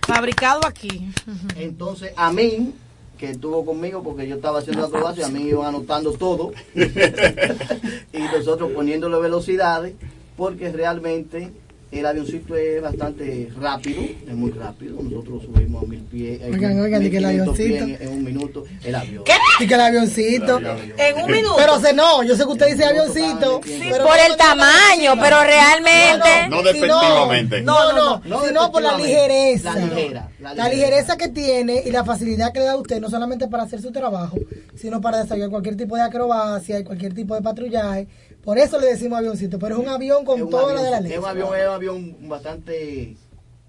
[0.06, 1.10] Fabricado aquí.
[1.58, 2.74] Entonces, a mí,
[3.17, 8.20] que estuvo conmigo porque yo estaba haciendo la acrobacia, a mí iban anotando todo y
[8.20, 9.93] nosotros poniéndole velocidades
[10.38, 11.52] porque realmente
[11.89, 15.02] El avioncito es bastante rápido, es muy rápido.
[15.02, 16.41] Nosotros subimos a mil pies.
[16.41, 18.04] eh, Oigan, oigan, di que el 1500 pies avioncito.
[18.04, 19.23] En, en un minuto, el avión.
[19.60, 20.60] Y que el avioncito.
[20.60, 21.56] En un minuto.
[21.58, 23.62] Pero se no, yo sé que usted dice avioncito.
[23.63, 27.62] pero por no el tamaño, pero realmente- No si despectivamente.
[27.62, 29.73] No, no, No sino por la ligereza.
[29.73, 33.00] La ligera, la La ligereza que tiene y la facilidad que le da a usted,
[33.00, 34.38] no solamente para hacer su trabajo,
[34.76, 38.08] sino para desarrollar cualquier tipo de acrobacia y cualquier tipo de patrullaje.
[38.47, 41.01] Por eso le decimos avioncito, pero es un avión con un toda la de la
[41.01, 41.12] ley.
[41.12, 43.17] Es un avión, es un avión bastante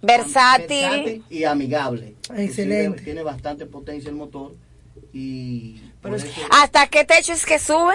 [0.00, 1.24] Versátil.
[1.28, 2.14] y amigable.
[2.36, 3.02] Excelente.
[3.02, 4.52] Tiene bastante potencia el motor
[5.12, 5.80] y
[6.50, 7.94] ¿Hasta qué techo es que sube?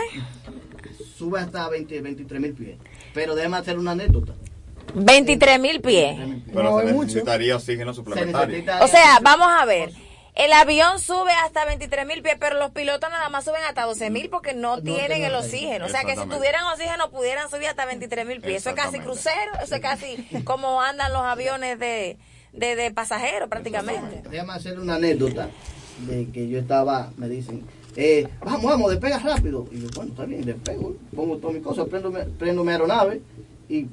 [1.17, 2.77] sube hasta 20, 23 mil pies.
[3.13, 4.33] Pero déjame hacer una anécdota.
[4.93, 6.17] 23 mil pies.
[6.53, 7.05] Pero No, se es mucho.
[7.07, 8.47] necesitaría oxígeno Se suplementario.
[8.57, 9.89] necesita- O sea, vamos a ver.
[10.35, 14.09] El avión sube hasta 23 mil pies, pero los pilotos nada más suben hasta 12
[14.09, 15.85] mil porque no, No tienen el oxígeno.
[15.85, 18.57] O sea, que si tuvieran oxígeno pudieran subir hasta 23 mil pies.
[18.57, 22.17] Eso es casi crucero, eso es casi como andan los aviones de,
[22.51, 24.27] de, de pasajeros prácticamente.
[24.29, 25.49] Déjame hacer una anécdota
[26.07, 27.63] de que yo estaba, me dicen,
[27.95, 29.67] eh, vamos, vamos, despega rápido.
[29.71, 33.21] Y yo, bueno, está bien, despego, pongo todas mis cosas, prendo, prendo mi aeronave
[33.69, 33.85] y,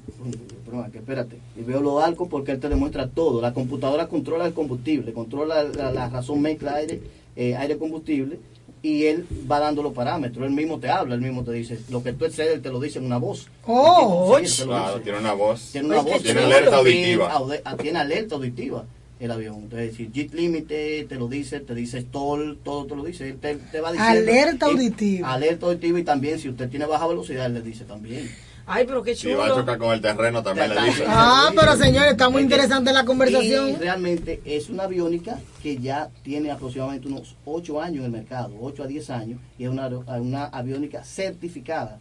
[0.65, 3.41] pero, que espérate, y veo los arcos porque él te demuestra todo.
[3.41, 7.01] La computadora controla el combustible, controla la, la razón mezcla aire,
[7.37, 8.39] eh, aire combustible
[8.83, 10.45] y él va dando los parámetros.
[10.47, 12.81] Él mismo te habla, él mismo te dice, lo que tú excedes, él te lo
[12.81, 13.49] dice en una voz.
[13.67, 15.05] Oh, Sí, él te lo Claro, dice.
[15.05, 15.69] tiene una voz.
[15.73, 16.23] Tiene una voz.
[16.23, 17.29] Tiene alerta auditiva.
[17.65, 18.85] ah, Tiene alerta auditiva
[19.21, 19.57] el avión.
[19.57, 23.29] Entonces, decir, JIT límite, te lo dice, te dice stall, todo te lo dice.
[23.29, 24.31] Él te, te va diciendo.
[24.31, 25.31] Alerta auditiva.
[25.33, 28.31] Alerta auditiva y también si usted tiene baja velocidad, él le dice también.
[28.73, 29.61] Ay, pero qué Si va a chulo.
[29.63, 31.05] chocar con el terreno, también le dice.
[31.09, 33.77] Ah, pero señores, está muy interesante la Y conversación.
[33.81, 38.85] realmente es una aviónica que ya tiene aproximadamente unos 8 años en el mercado, 8
[38.85, 41.99] a 10 años, y es una, una aviónica certificada.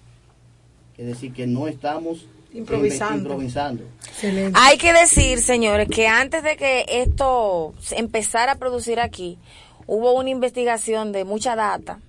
[0.97, 3.17] Es decir, que no estamos Improvisando.
[3.19, 3.83] improvisando.
[4.07, 4.59] Excelente.
[4.61, 9.37] Hay que decir, señores, que antes de que esto se empezara a producir aquí,
[9.87, 11.99] hubo una investigación de mucha data.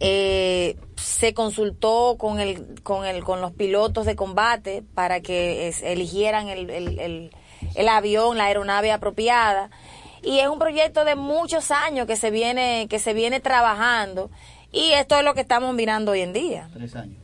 [0.00, 5.82] Eh, se consultó con el, con el, con los pilotos de combate para que es-
[5.82, 7.30] eligieran el, el, el,
[7.74, 9.70] el avión, la aeronave apropiada.
[10.22, 14.30] Y es un proyecto de muchos años que se viene, que se viene trabajando.
[14.72, 16.68] Y esto es lo que estamos mirando hoy en día.
[16.74, 17.16] Tres años.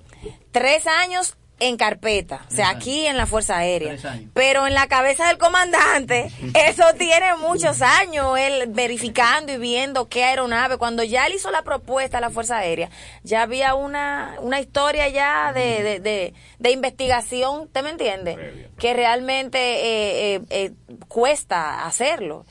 [0.52, 3.96] Tres años en carpeta, o sea, aquí en la Fuerza Aérea.
[4.34, 6.30] Pero en la cabeza del comandante,
[6.68, 10.76] eso tiene muchos años, él verificando y viendo qué aeronave.
[10.76, 12.90] Cuando ya él hizo la propuesta a la Fuerza Aérea,
[13.22, 18.34] ya había una, una historia ya de, de, de, de investigación, ¿te me entiende?
[18.34, 18.68] Previa.
[18.78, 20.72] Que realmente eh, eh, eh,
[21.08, 22.44] cuesta hacerlo.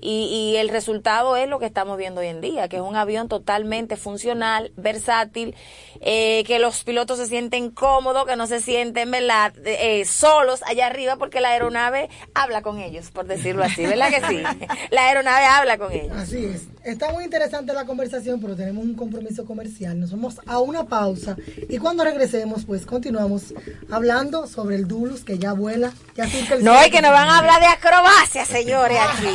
[0.00, 2.96] Y, y el resultado es lo que estamos viendo hoy en día, que es un
[2.96, 5.54] avión totalmente funcional, versátil,
[6.00, 10.86] eh, que los pilotos se sienten cómodos, que no se sienten, ¿verdad?, eh, solos allá
[10.86, 14.42] arriba, porque la aeronave habla con ellos, por decirlo así, ¿verdad que sí?
[14.90, 16.16] La aeronave habla con ellos.
[16.16, 16.62] Así es.
[16.82, 20.00] Está muy interesante la conversación, pero tenemos un compromiso comercial.
[20.00, 21.36] Nos vamos a una pausa
[21.68, 23.52] y cuando regresemos, pues continuamos
[23.90, 26.86] hablando sobre el Dulus que ya vuela, ya el No, cielo.
[26.86, 29.28] y que nos van a hablar de acrobacia, señores, aquí.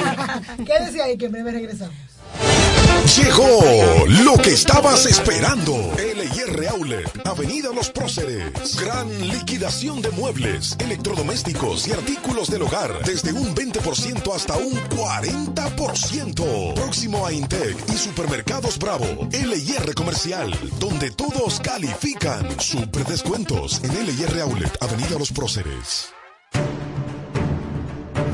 [0.64, 1.96] Quédese ahí que en breve regresamos.
[3.18, 3.60] Llegó
[4.24, 5.74] lo que estabas esperando.
[5.98, 8.76] LIR Outlet, Avenida Los Próceres.
[8.82, 13.04] Gran liquidación de muebles, electrodomésticos y artículos del hogar.
[13.06, 16.74] Desde un 20% hasta un 40%.
[16.74, 19.06] Próximo a Intec y Supermercados Bravo.
[19.32, 22.60] LIR Comercial, donde todos califican.
[22.60, 26.16] Super descuentos en LIR Outlet, Avenida Los Próceres.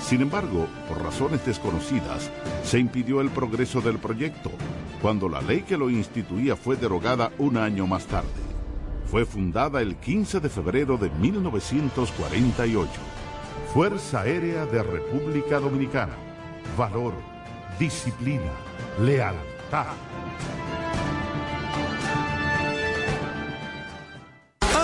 [0.00, 2.30] Sin embargo, por razones desconocidas,
[2.64, 4.50] se impidió el progreso del proyecto,
[5.00, 8.28] cuando la ley que lo instituía fue derogada un año más tarde.
[9.06, 12.90] Fue fundada el 15 de febrero de 1948.
[13.74, 16.14] Fuerza Aérea de República Dominicana.
[16.76, 17.14] Valor,
[17.78, 18.52] disciplina,
[19.00, 19.94] lealtad.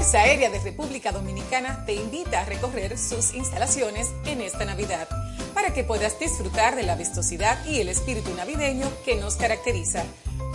[0.00, 5.06] Fuerza Aérea de República Dominicana te invita a recorrer sus instalaciones en esta Navidad
[5.52, 10.04] para que puedas disfrutar de la vistosidad y el espíritu navideño que nos caracteriza.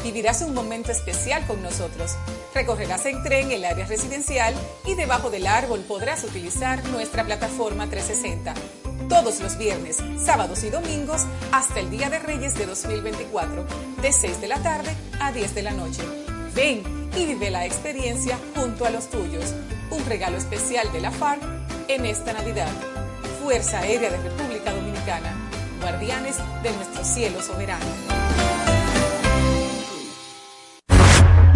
[0.04, 2.18] Vivirás un momento especial con nosotros.
[2.56, 8.56] Recorrerás en tren el área residencial y debajo del árbol podrás utilizar nuestra plataforma 360.
[9.10, 13.64] Todos los viernes, sábados y domingos hasta el Día de Reyes de 2024,
[14.02, 16.02] de 6 de la tarde a 10 de la noche.
[16.56, 16.82] Ven
[17.18, 19.54] y vive la experiencia junto a los tuyos.
[19.92, 21.42] Un regalo especial de la FARC
[21.90, 22.70] en esta Navidad.
[23.44, 25.36] Fuerza Aérea de República Dominicana.
[25.82, 27.86] Guardianes de nuestro cielo soberano.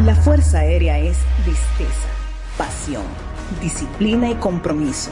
[0.04, 2.10] La Fuerza Aérea es visteza,
[2.58, 3.04] pasión,
[3.62, 5.12] disciplina y compromiso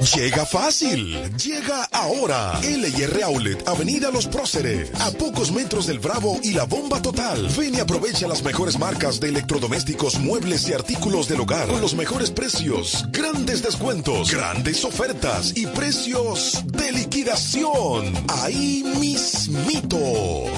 [0.00, 2.60] Llega fácil, llega ahora.
[2.60, 7.48] LIR Outlet, Avenida Los Próceres, a pocos metros del Bravo y la bomba total.
[7.56, 11.94] Ven y aprovecha las mejores marcas de electrodomésticos, muebles y artículos del hogar con los
[11.94, 18.12] mejores precios, grandes descuentos, grandes ofertas y precios de liquidación.
[18.42, 19.98] Ahí mismito,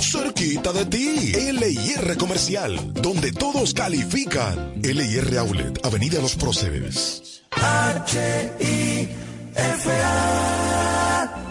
[0.01, 1.33] cerquita de ti.
[1.53, 4.75] LIR Comercial, donde todos califican.
[4.83, 7.43] LIR Outlet, Avenida Los Próceres.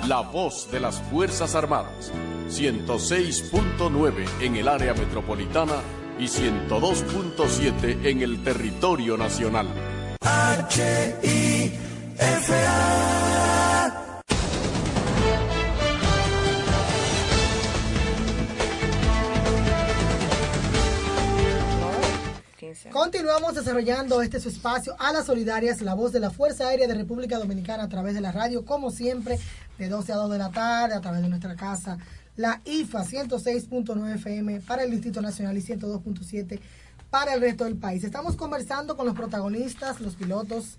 [0.07, 2.11] La voz de las Fuerzas Armadas.
[2.49, 5.75] 106.9 en el área metropolitana
[6.17, 9.67] y 102.7 en el territorio nacional.
[22.91, 26.93] Continuamos desarrollando este su espacio a las solidarias, la voz de la Fuerza Aérea de
[26.93, 29.39] República Dominicana a través de la radio, como siempre,
[29.79, 31.97] de 12 a 2 de la tarde, a través de nuestra casa,
[32.35, 36.59] la IFA 106.9 FM para el Distrito Nacional y 102.7
[37.09, 38.03] para el resto del país.
[38.03, 40.77] Estamos conversando con los protagonistas, los pilotos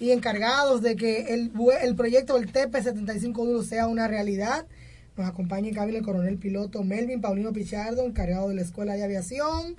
[0.00, 4.66] y encargados de que el, el proyecto del TP-75 Duro sea una realidad.
[5.16, 9.04] Nos acompaña en cabina el coronel piloto Melvin Paulino Pichardo, encargado de la Escuela de
[9.04, 9.76] Aviación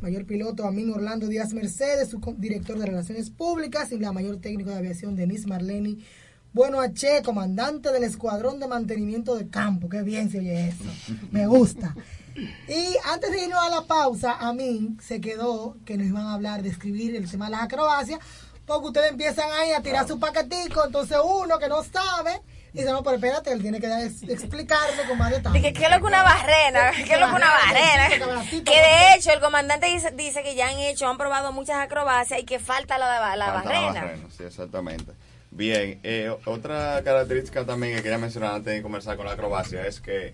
[0.00, 4.70] mayor piloto Amin Orlando Díaz Mercedes, su director de Relaciones Públicas, y la mayor técnico
[4.70, 6.04] de aviación Denise Marleni.
[6.52, 9.88] Bueno, H, comandante del Escuadrón de Mantenimiento de Campo.
[9.88, 10.84] Qué bien se oye eso.
[11.30, 11.94] Me gusta.
[12.34, 16.62] Y antes de irnos a la pausa, Amin se quedó que nos iban a hablar
[16.62, 18.18] de escribir el tema de las acrobacias,
[18.66, 22.40] porque ustedes empiezan ahí a tirar su paquetico, entonces uno que no sabe
[22.72, 23.86] Dice, no, pero espérate, él tiene que
[24.28, 25.72] explicarle con más detalle.
[25.72, 26.92] ¿Qué, es lo que una barrera?
[26.92, 28.08] ¿Qué es lo que una barrera?
[28.50, 32.40] Que de hecho, el comandante dice, dice que ya han hecho, han probado muchas acrobacias
[32.40, 34.14] y que falta la, la barrera.
[34.36, 35.12] sí, exactamente.
[35.50, 40.00] Bien, eh, otra característica también que quería mencionar antes de comenzar con la acrobacia es
[40.00, 40.32] que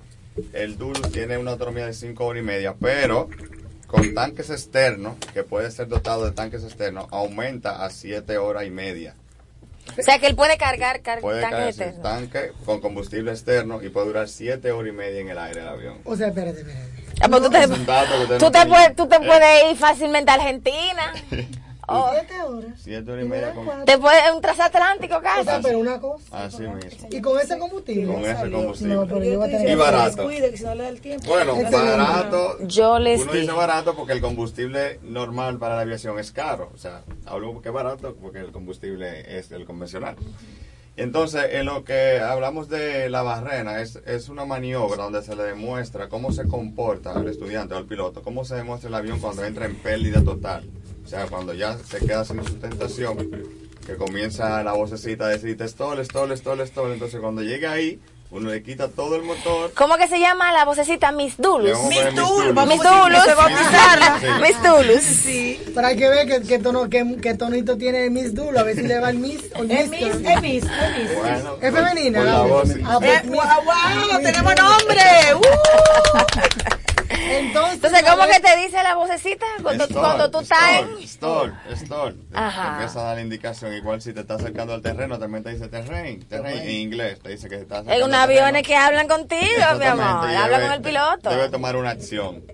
[0.53, 3.31] el Dulus tiene una autonomía de 5 horas y media, pero
[3.87, 8.70] con tanques externos, que puede ser dotado de tanques externos, aumenta a 7 horas y
[8.70, 9.14] media.
[9.99, 14.29] O sea que él puede cargar, puede tanque tanque con combustible externo y puede durar
[14.29, 15.99] siete horas y media en el aire el avión.
[16.05, 16.96] O sea, espérate, espérate.
[17.20, 21.14] Ah, pues tú te, tú te, puedes, tú te puedes ir fácilmente a Argentina.
[21.88, 22.11] Oh.
[22.12, 22.72] ¿Siete horas?
[22.77, 23.53] Siete horas y media.
[23.53, 23.85] Con...
[23.85, 25.40] Te puede un transatlántico casi.
[25.40, 26.44] O sea, pero una cosa.
[26.44, 27.09] Así mismo.
[27.11, 28.12] ¿Y con ese combustible?
[28.12, 28.94] Con ese combustible.
[28.94, 30.29] No, pero yo voy a tener y barato.
[31.27, 32.59] Bueno, barato.
[32.66, 36.70] Yo les Uno dice barato porque el combustible normal para la aviación es caro.
[36.75, 40.16] O sea, hablo que es barato porque el combustible es el convencional.
[40.96, 45.42] Entonces, en lo que hablamos de la barrena, es, es una maniobra donde se le
[45.42, 49.44] demuestra cómo se comporta al estudiante o al piloto, cómo se demuestra el avión cuando
[49.44, 50.64] entra en pérdida total.
[51.07, 53.16] O sea, cuando ya se queda sin sustentación,
[53.87, 56.92] que comienza la vocecita a decir stall, stall, stall, stall.
[56.95, 58.01] Entonces, cuando llega ahí,
[58.33, 59.73] uno le quita todo el motor.
[59.75, 61.79] ¿Cómo que se llama la vocecita Miss Dulus?
[61.85, 62.66] Miss Dulus.
[62.66, 63.23] Miss Dulus.
[64.42, 65.03] Miss Dulus.
[65.03, 65.62] Sí.
[65.73, 68.57] Pero hay que ver qué, qué, tono, qué, qué tonito tiene Miss Dulus.
[68.57, 69.79] A ver si le va el Miss o el Miss.
[69.79, 70.09] Es Miss.
[70.25, 70.64] Es Miss.
[71.21, 72.19] Bueno, es femenina.
[72.19, 72.81] Por la voz, sí.
[72.85, 75.35] ah, pues, eh, wow, wow, tenemos nombre.
[75.37, 76.86] Uh.
[77.29, 81.09] Entonces, Entonces, ¿cómo que te dice la vocecita cuando, Stall, cuando tú estás en...
[81.09, 82.16] Stall, stall.
[82.33, 82.62] Ajá.
[82.62, 83.72] Te empieza a dar la indicación.
[83.74, 86.59] Igual si te está acercando al terreno, también te dice terrain, terrain.
[86.59, 89.41] En inglés te dice que te está acercando En unos aviones que hablan contigo,
[89.79, 90.29] mi amor.
[90.31, 91.31] Habla con el piloto.
[91.31, 92.45] Debe tomar una acción.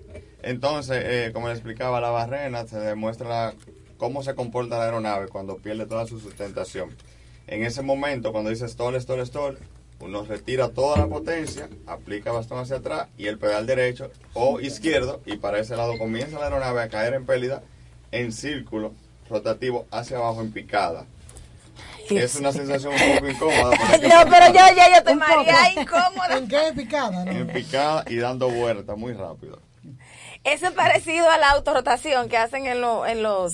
[0.41, 3.53] Entonces, eh, como le explicaba la barrena, se demuestra la-
[3.97, 6.89] cómo se comporta la aeronave cuando pierde toda su sustentación.
[7.47, 9.57] En ese momento, cuando dice stall, stall, stall,
[10.03, 15.21] uno retira toda la potencia, aplica bastón hacia atrás y el pedal derecho o izquierdo,
[15.25, 17.63] y para ese lado comienza la aeronave a caer en pérdida
[18.11, 18.93] en círculo
[19.29, 21.05] rotativo hacia abajo en picada.
[22.09, 23.71] Es una sensación un poco incómoda.
[24.01, 26.37] No, pero yo ya yo estoy mareada, incómoda.
[26.37, 27.23] ¿En qué picada?
[27.25, 27.31] No?
[27.31, 29.59] En picada y dando vueltas muy rápido.
[30.43, 33.53] Eso es parecido a la autorrotación que hacen en, lo- en los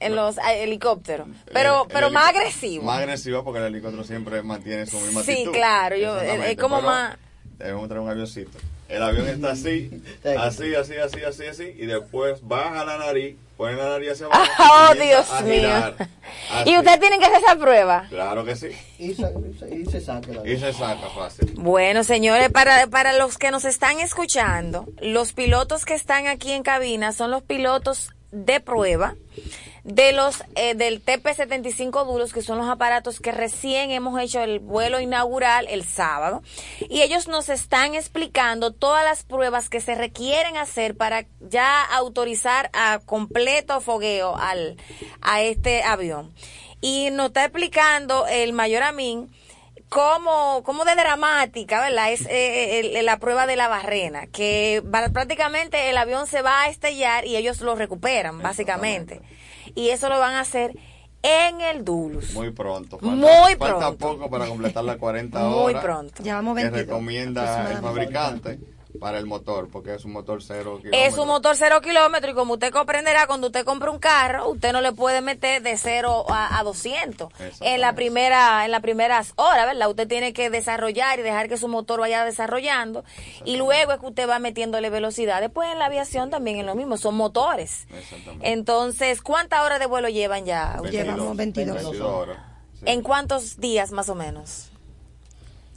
[0.00, 2.84] en los helicópteros, pero El- el pero más agresivo.
[2.84, 5.52] Más agresivo porque el helicóptero siempre mantiene su misma Sí, actitud.
[5.52, 7.16] claro, yo- es como pero más-
[7.58, 8.58] Debemos traer un avioncito.
[8.86, 9.90] El avión está así,
[10.36, 14.62] así, así, así, así, así, y después baja la nariz, pone la nariz hacia abajo.
[14.90, 15.68] Oh, y Dios a mío.
[16.52, 16.70] Así.
[16.70, 18.06] Y ustedes tienen que hacer esa prueba.
[18.10, 18.68] Claro que sí.
[18.98, 19.32] Y se,
[19.74, 21.54] y se saca la Y se saca fácil.
[21.56, 26.62] Bueno, señores, para, para los que nos están escuchando, los pilotos que están aquí en
[26.62, 29.14] cabina son los pilotos de prueba
[29.86, 34.58] de los eh, del TP-75 Duros, que son los aparatos que recién hemos hecho el
[34.58, 36.42] vuelo inaugural el sábado.
[36.88, 42.68] Y ellos nos están explicando todas las pruebas que se requieren hacer para ya autorizar
[42.72, 44.76] a completo fogueo al,
[45.22, 46.34] a este avión.
[46.80, 49.30] Y nos está explicando el mayor Amin
[49.88, 52.10] como, como de dramática, ¿verdad?
[52.12, 54.82] Es eh, el- el- la prueba de la barrena, que
[55.12, 59.20] prácticamente el avión se va a estallar y ellos lo recuperan, básicamente.
[59.76, 60.72] Y eso lo van a hacer
[61.22, 62.32] en el Dulus.
[62.34, 62.98] Muy pronto.
[63.02, 63.96] Muy Falta pronto.
[63.98, 65.82] poco para completar las 40 Muy horas.
[65.84, 66.22] pronto.
[66.22, 68.58] Llevamos Que 22 recomienda el fabricante
[68.98, 71.18] para el motor, porque es un motor cero Es kilómetros.
[71.18, 74.80] un motor cero kilómetros y como usted comprenderá, cuando usted compra un carro, usted no
[74.80, 77.28] le puede meter de cero a, a 200
[77.60, 79.88] en la primera en las primeras horas, ¿verdad?
[79.90, 83.04] Usted tiene que desarrollar y dejar que su motor vaya desarrollando
[83.44, 85.40] y luego es que usted va metiéndole velocidad.
[85.40, 87.86] Después en la aviación también es lo mismo, son motores.
[88.42, 90.78] Entonces, ¿cuántas horas de vuelo llevan ya?
[90.90, 91.74] Llevamos 22.
[91.74, 92.38] 22 horas.
[92.84, 94.70] ¿En cuántos días más o menos?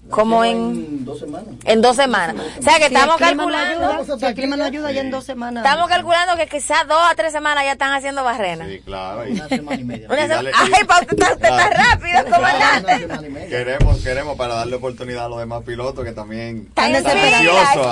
[0.10, 1.48] Como en, En dos semanas.
[1.66, 2.36] en dos semanas.
[2.60, 3.92] O sea que Si estamos el clima no calculando.
[4.02, 5.64] ayuda, si el clima no ayuda, ya en dos semanas.
[5.64, 8.66] Estamos calculando que quizás dos a tres semanas ya están haciendo barrena.
[8.68, 9.28] Sí, claro.
[9.28, 10.08] y- Una semana y media.
[10.10, 13.48] Una Y dale- sema- Ay, pa, usted está, usted está rápido, comandante.
[13.50, 17.88] Queremos, queremos para darle oportunidad a los demás pilotos que también Están ansiosos,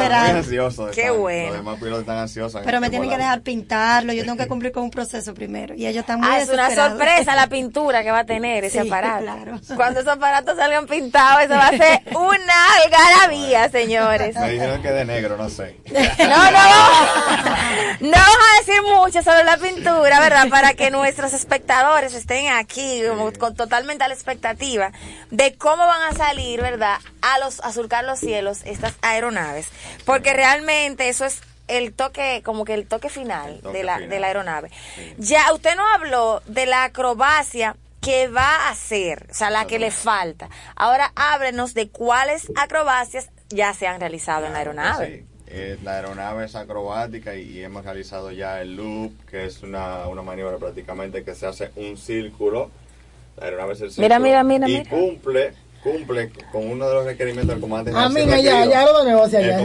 [0.00, 0.90] ansiosos.
[0.94, 1.18] Qué están.
[1.20, 1.46] bueno.
[1.48, 2.60] Los demás pilotos están ansiosos.
[2.64, 5.74] Pero me este tienen que dejar pintarlo, yo tengo que cumplir con un proceso primero.
[5.74, 8.80] Y ellos están muy Ah, es una sorpresa la pintura que va a tener ese
[8.80, 9.22] aparato.
[9.24, 9.60] claro.
[9.76, 14.34] Cuando esos aparatos salgan pintados, eso va a ser una algarabía, señores.
[14.36, 15.76] Me dijeron que de negro, no sé.
[16.18, 16.58] No, no,
[18.00, 20.48] no vamos a decir mucho sobre la pintura, ¿verdad?
[20.48, 24.92] Para que nuestros espectadores estén aquí como con totalmente a la expectativa
[25.30, 26.98] de cómo van a salir, ¿verdad?
[27.20, 29.68] A los a surcar los cielos estas aeronaves,
[30.04, 34.10] porque realmente eso es el toque, como que el toque final toque de la final.
[34.10, 34.70] de la aeronave.
[35.18, 39.78] Ya usted no habló de la acrobacia que va a hacer, o sea, la que
[39.78, 40.50] le falta.
[40.74, 45.18] Ahora ábrenos de cuáles acrobacias ya se han realizado en la aeronave.
[45.18, 45.26] Sí.
[45.54, 50.22] Eh, la aeronave es acrobática y, hemos realizado ya el loop, que es una, una
[50.22, 52.70] maniobra prácticamente que se hace un círculo.
[53.36, 54.18] La aeronave es el círculo.
[54.18, 54.90] Mira, mira, mira, Y mira.
[54.90, 55.52] cumple,
[55.82, 59.38] cumple con uno de los requerimientos del comandante Ah, mira, ya, ya lo de negocio
[59.38, 59.58] El ya.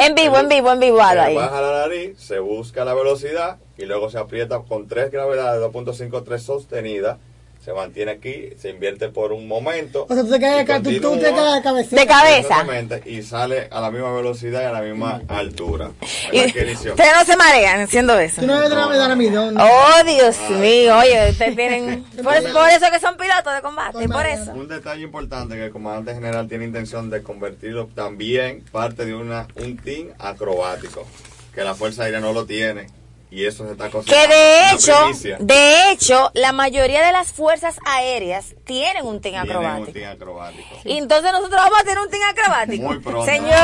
[0.00, 1.34] En vivo, en vivo, en vivo, Se ahí.
[1.34, 6.38] baja la nariz, se busca la velocidad y luego se aprieta con tres gravedades 2.53
[6.38, 7.18] sostenidas.
[7.66, 10.06] Se mantiene aquí, se invierte por un momento.
[10.08, 12.00] O sea, tú te acá, tú, tú te de cabecita.
[12.00, 12.64] De cabeza.
[13.04, 15.90] Y sale a la misma velocidad y a la misma altura.
[16.30, 18.40] Y ustedes no se marean haciendo eso.
[18.40, 19.54] Tú no ves midón.
[19.54, 19.64] ¿no?
[19.64, 22.04] Oh, Dios mío, oye, ustedes tienen...
[22.22, 24.52] Por, por eso que son pilotos de combate, por eso.
[24.52, 29.48] Un detalle importante que el comandante general tiene intención de convertirlo también parte de una
[29.56, 31.04] un team acrobático,
[31.52, 32.86] que la Fuerza Aérea no lo tiene
[33.30, 33.88] y eso se está.
[33.90, 35.36] Que de hecho, primicia.
[35.40, 39.86] de hecho, la mayoría de las fuerzas aéreas tienen un team Tienen acrobático.
[39.88, 40.76] un team acrobático.
[40.84, 42.84] Y entonces nosotros vamos a tener un team acrobático.
[42.84, 43.24] Muy pronto.
[43.24, 43.60] Señores,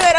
[0.00, 0.18] pero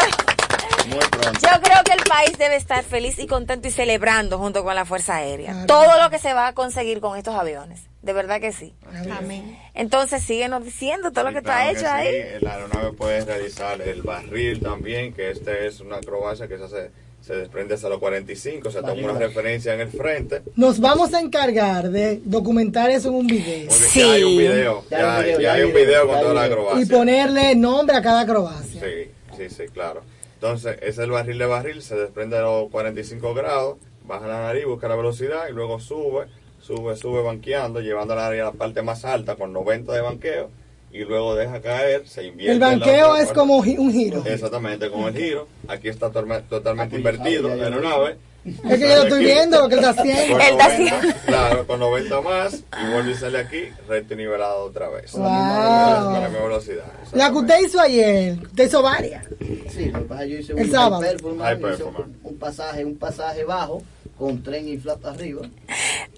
[0.88, 1.40] Muy pronto.
[1.42, 4.86] yo creo que el país debe estar feliz y contento y celebrando junto con la
[4.86, 5.66] Fuerza Aérea.
[5.68, 7.82] Todo lo que se va a conseguir con estos aviones.
[8.02, 8.76] De verdad que sí.
[9.18, 9.58] Amén.
[9.74, 12.38] Entonces síguenos diciendo todo lo que está hecho ahí.
[12.42, 16.92] La aeronave puede realizar el barril también, que este es una acrobacia que se hace,
[17.26, 20.44] se desprende hasta los 45, se toma una referencia en el frente.
[20.56, 23.68] Nos vamos a encargar de documentar eso en un video.
[23.68, 26.84] Porque ya hay un video, ya, hay- ya hay un video con toda la acrobacia.
[26.84, 28.80] Y ponerle nombre a cada acrobacia.
[28.80, 30.02] Sí, sí, sí, claro.
[30.36, 34.42] Entonces, ese es el barril de barril, se desprende a los 45 grados, baja la
[34.42, 36.28] nariz, busca la velocidad y luego sube,
[36.62, 40.52] sube, sube banqueando, llevando la nariz a la parte más alta con 90 de banqueo
[40.96, 42.54] y luego deja caer, se invierte.
[42.54, 43.40] El banqueo es parte.
[43.40, 44.24] como un giro.
[44.26, 45.48] Exactamente, con el giro.
[45.68, 48.18] Aquí está totalmente invertido la aeronave.
[48.46, 50.34] Es que yo lo estoy viendo, lo que él está haciendo.
[50.34, 51.20] Con Él está 90, haciendo.
[51.26, 55.12] Claro, con 90 más y vuelve y sale aquí, recto y nivelado otra vez.
[55.14, 55.24] Wow.
[55.24, 56.84] La misma velocidad.
[57.14, 59.26] La que usted hizo ayer, usted hizo varias.
[59.72, 62.06] Sí, lo que pasa es que yo hice El un performance, High hice performance.
[62.06, 63.82] un, un pasaje, un pasaje bajo
[64.18, 65.42] con tren y flap arriba.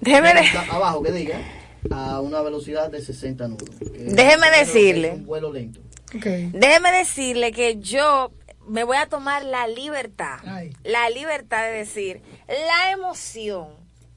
[0.02, 0.20] Y de-
[0.70, 1.38] abajo que diga
[1.92, 3.70] a una velocidad de 60 nudos.
[3.80, 5.12] Déjeme decirle.
[5.12, 5.80] Un vuelo lento.
[6.14, 8.32] Déjeme decirle que yo
[8.68, 10.40] me voy a tomar la libertad,
[10.84, 13.68] la libertad de decir la emoción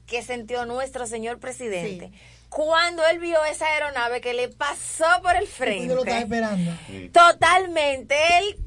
[0.05, 2.11] que sintió nuestro señor presidente
[2.49, 5.87] cuando él vio esa aeronave que le pasó por el frente.
[5.87, 6.71] Yo lo estaba esperando.
[7.13, 8.57] Totalmente, él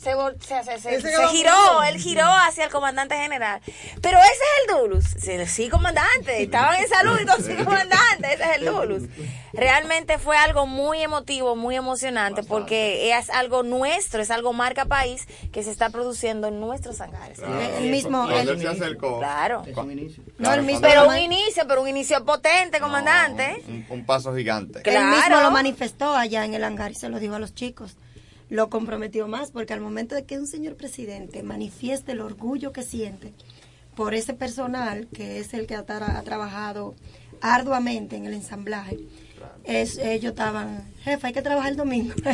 [0.00, 3.60] se, vol- se, se- giró, él giró hacia el comandante general.
[4.00, 5.04] Pero ese es el Dulus.
[5.18, 6.42] Sí, Sí, comandante.
[6.42, 8.32] Estaban en salud y todo, sí, comandante.
[8.34, 9.02] Ese es el Dulus.
[9.52, 15.26] Realmente fue algo muy emotivo, muy emocionante, porque es algo nuestro, es algo marca país
[15.52, 17.38] que se está produciendo en nuestros hangares.
[17.78, 19.18] El mismo- él se acercó.
[19.18, 19.62] Claro.
[19.66, 20.22] Es un inicio.
[20.38, 23.62] No, el mismo Pero un inicio, pero un inicio potente, comandante.
[23.68, 24.80] Un, un paso gigante.
[24.84, 27.96] Él mismo lo manifestó allá en el hangar y se lo dijo a los chicos.
[28.52, 32.82] Lo comprometió más porque al momento de que un señor presidente manifieste el orgullo que
[32.82, 33.32] siente
[33.96, 36.94] por ese personal, que es el que ha, tra- ha trabajado
[37.40, 38.98] arduamente en el ensamblaje,
[39.64, 42.14] es, ellos estaban, jefe, hay que trabajar el domingo.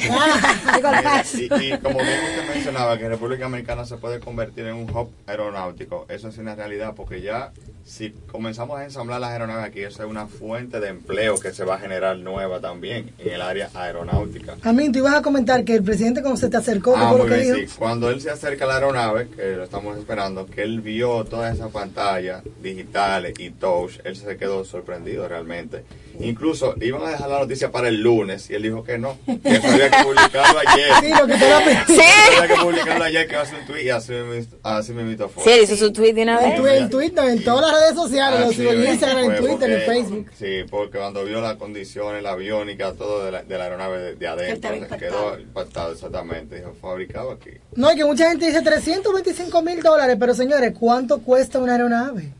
[1.03, 1.39] Paso.
[1.39, 5.11] Y, y como bien usted mencionaba que República Dominicana se puede convertir en un hub
[5.27, 7.53] aeronáutico, eso es una realidad porque ya
[7.85, 11.65] si comenzamos a ensamblar las aeronaves aquí, eso es una fuente de empleo que se
[11.65, 14.57] va a generar nueva también en el área aeronáutica.
[14.63, 17.13] A mí, tú ibas a comentar que el presidente cuando se te acercó, ¿qué Ah,
[17.13, 17.69] lo muy que bien, dijo?
[17.73, 17.77] sí.
[17.79, 21.55] Cuando él se acerca a la aeronave, que lo estamos esperando, que él vio todas
[21.55, 25.85] esas pantallas digitales y touch, él se quedó sorprendido realmente.
[26.21, 29.57] Incluso iban a dejar la noticia para el lunes y él dijo que no, que
[29.57, 30.89] eso había que publicarlo ayer.
[31.01, 31.77] Sí, lo que te lo pedí.
[31.97, 32.03] Sí.
[32.39, 35.29] Había que publicarlo ayer, que va a hacer un tweet y así mismo- así mismo
[35.29, 35.45] fue.
[35.45, 36.81] Sí, hizo su tweet de una En, vez.
[36.83, 40.31] en Twitter, en todas las redes sociales, Así en Instagram, en Twitter, en Facebook.
[40.39, 44.15] Sí, porque cuando vio las condiciones, la aviónica, todo de la, de la aeronave de,
[44.17, 45.01] de adentro, impactado.
[45.01, 46.57] quedó impactado exactamente.
[46.57, 47.51] Dijo, fabricado aquí.
[47.75, 52.33] No, y que mucha gente dice 325 mil dólares, pero señores, ¿cuánto cuesta una aeronave?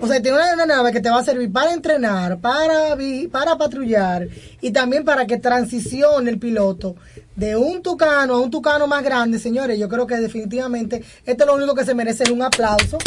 [0.00, 3.56] O sea, tiene una aeronave que te va a servir para entrenar, para, vi- para
[3.56, 4.28] patrullar
[4.60, 6.94] y también para que transicione el piloto
[7.34, 9.78] de un tucano a un tucano más grande, señores.
[9.78, 12.98] Yo creo que definitivamente esto es lo único que se merece es un aplauso.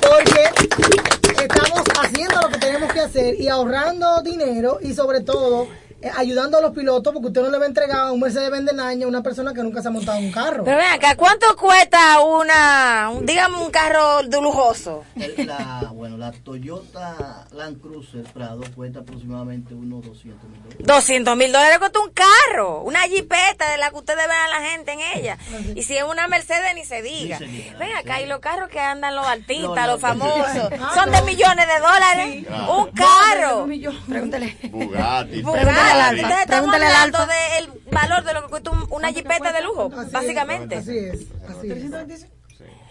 [0.00, 5.66] Porque estamos haciendo lo que tenemos que hacer y ahorrando dinero y sobre todo
[6.14, 9.06] ayudando a los pilotos porque usted no le va a entregar un Mercedes Benz a
[9.06, 10.64] una persona que nunca se ha montado en un carro.
[10.64, 15.04] Pero ven acá, ¿cuánto cuesta una, un- digamos, un carro de lujoso?
[15.38, 20.86] La, bueno, la Toyota Land Cruiser Prado cuesta aproximadamente unos 200 mil dólares.
[20.86, 24.66] 200 mil dólares cuesta un carro, una jipeta de la que ustedes ven a la
[24.68, 25.38] gente en ella.
[25.76, 27.38] Y si es una Mercedes, ni se diga.
[27.38, 30.46] Ven acá, y los carros que andan los artistas, los famosos,
[30.94, 32.44] son de millones de dólares.
[32.46, 32.76] Claro.
[32.78, 33.66] Un carro.
[34.08, 34.56] Pregúntale.
[34.70, 35.42] Bugatti.
[35.42, 35.66] Bugatti.
[36.00, 36.42] Al Entonces Alfa.
[36.42, 37.34] estamos Pregúntale al hablando Alfa.
[37.34, 40.76] del valor de lo que cuesta un- una jipeta de lujo, básicamente.
[40.76, 42.26] Así es, así es.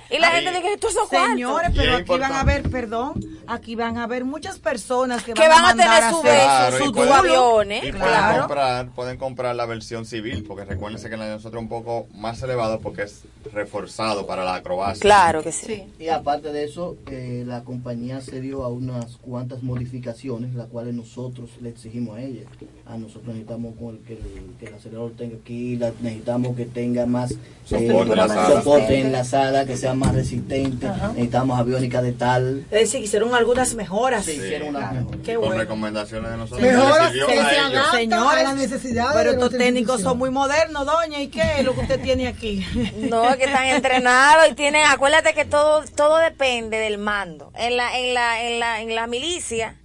[0.10, 1.30] Y la gente dice, esto es cuartos.
[1.30, 3.14] Señores, pero aquí van a ver, perdón,
[3.47, 6.88] aquí van a ver muchas personas que, Que van a tener su hacer beso, y
[6.88, 7.84] su pueden- aviones.
[7.86, 8.14] Y Claro.
[8.14, 11.70] pueden comprar, pueden comprar la versión civil, porque recuérdense que la de nosotros es un
[11.70, 15.01] poco más elevado porque es reforzado para la acrobacia.
[15.01, 15.84] Claro que sí.
[15.99, 20.93] Y aparte de eso, eh, la compañía se dio a unas cuantas modificaciones, las cuales
[20.93, 22.41] nosotros le exigimos a ella.
[22.86, 26.66] A nosotros necesitamos con el- que, el, que el acelerador tenga aquí, la- necesitamos que
[26.66, 28.62] tenga más eh, Soporte en la sala.
[28.62, 32.66] soporte en la sala, que sea más resistente, necesitamos aviónica de tal.
[32.72, 34.26] Es decir, hicieron algunas mejoras.
[34.26, 35.20] Sí, hicieron unas mejoras.
[35.24, 35.62] Qué Con bueno.
[35.62, 36.62] recomendaciones de nosotros.
[36.62, 41.22] Mejoras que se adaptan Señores, a las necesidades pero estos técnicos son muy modernos, doña.
[41.22, 42.66] ¿Y qué es lo que usted tiene aquí?
[42.96, 47.52] No, es que están entrenados y tienen, acuérdate que todo todo depende del mando.
[47.56, 49.76] En la en la en la en la milicia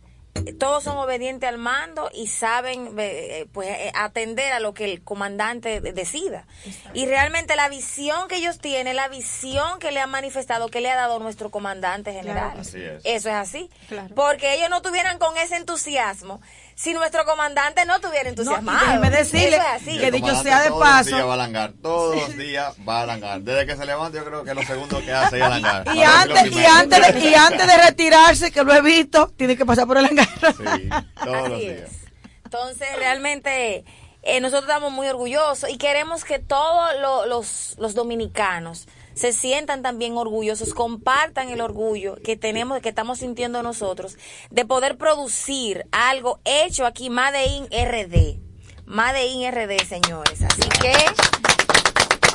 [0.59, 5.03] todos son obedientes al mando y saben eh, pues eh, atender a lo que el
[5.03, 6.47] comandante de- decida.
[6.95, 10.91] Y realmente la visión que ellos tienen, la visión que le han manifestado, que le
[10.91, 12.61] ha dado nuestro comandante general.
[12.61, 13.03] Así es.
[13.05, 13.71] Eso es así.
[14.15, 16.41] Porque ellos no tuvieran con ese entusiasmo
[16.83, 18.79] si nuestro comandante no tuviera entusiasmado.
[18.87, 19.99] déjeme decirle Eso es así.
[19.99, 23.03] que dicho sea de todos los paso- días va a langar, todos los días va
[23.03, 23.41] a langar.
[23.43, 25.85] Desde que se levanta, yo creo que lo segundo que hace es langar.
[25.95, 29.67] Y antes, y, antes de, y antes de retirarse, que lo he visto, tiene que
[29.67, 30.27] pasar por el hangar.
[30.57, 30.89] Sí,
[31.23, 31.81] todos los días.
[31.91, 31.97] es.
[32.45, 33.85] Entonces, realmente
[34.23, 38.87] eh, nosotros estamos muy orgullosos y queremos que todos lo- los, los dominicanos
[39.21, 44.17] se sientan también orgullosos, compartan el orgullo que tenemos, que estamos sintiendo nosotros,
[44.51, 48.39] de poder producir algo hecho aquí, Made in RD.
[48.87, 50.41] Made in RD, señores.
[50.43, 50.93] Así que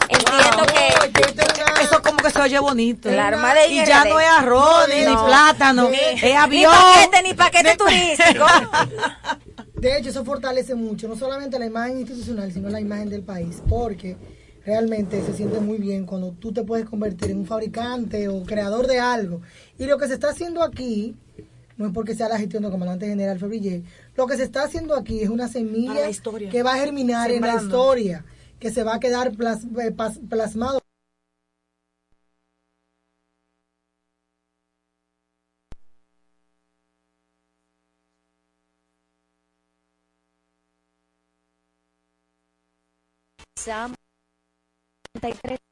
[0.09, 1.81] entiendo que...
[1.81, 3.09] Eso como que se oye bonito.
[3.09, 5.25] Claro, Made in y ya no es arroz, ni, ni No.
[5.25, 6.71] plátano, Ni- es ni avión.
[6.71, 8.45] paquete, ni paquete turístico.
[9.73, 13.61] De hecho, eso fortalece mucho, no solamente la imagen institucional, sino la imagen del país,
[13.67, 14.15] porque
[14.65, 18.87] realmente se siente muy bien cuando tú te puedes convertir en un fabricante o creador
[18.87, 19.41] de algo.
[19.77, 21.15] Y lo que se está haciendo aquí,
[21.77, 23.83] no es porque sea la gestión del comandante general Febrillé,
[24.15, 26.07] lo que se está haciendo aquí es una semilla
[26.49, 28.25] que va a germinar en la historia,
[28.59, 29.93] que se va a quedar plas- eh,
[30.29, 30.79] plasmado.
[43.57, 43.95] Sam
[45.19, 45.64] 33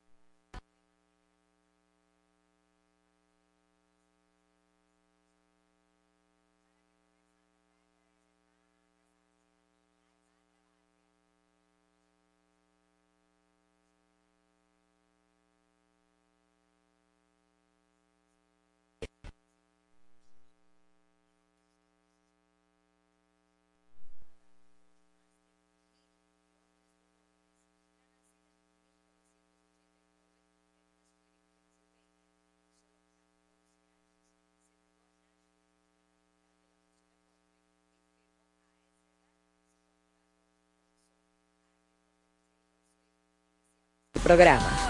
[44.24, 44.82] programa.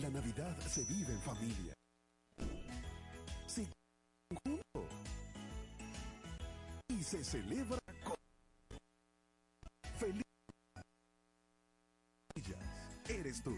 [0.00, 1.74] La Navidad se vive en familia.
[3.46, 3.68] Se
[4.44, 4.88] junto.
[6.88, 8.16] Y se celebra con
[9.98, 10.22] feliz.
[13.08, 13.54] Eres tú.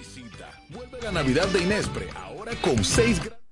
[0.00, 0.50] Brisita.
[0.70, 2.08] Vuelve la Navidad de Inespre.
[2.16, 3.49] Ahora con 6 grados.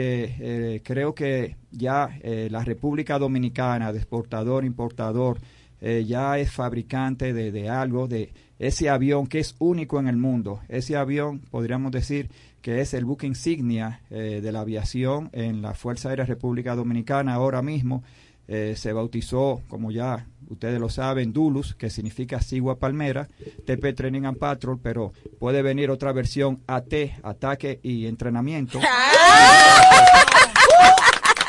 [0.00, 5.40] Eh, eh, creo que ya eh, la República Dominicana, de exportador, importador,
[5.80, 10.16] eh, ya es fabricante de, de algo, de ese avión que es único en el
[10.16, 10.60] mundo.
[10.68, 12.30] Ese avión, podríamos decir,
[12.62, 17.34] que es el buque insignia eh, de la aviación en la Fuerza Aérea República Dominicana
[17.34, 18.04] ahora mismo.
[18.50, 23.28] Eh, se bautizó, como ya ustedes lo saben, Dulus, que significa Sigua Palmera,
[23.66, 28.78] TP Training and Patrol, pero puede venir otra versión AT, Ataque y Entrenamiento.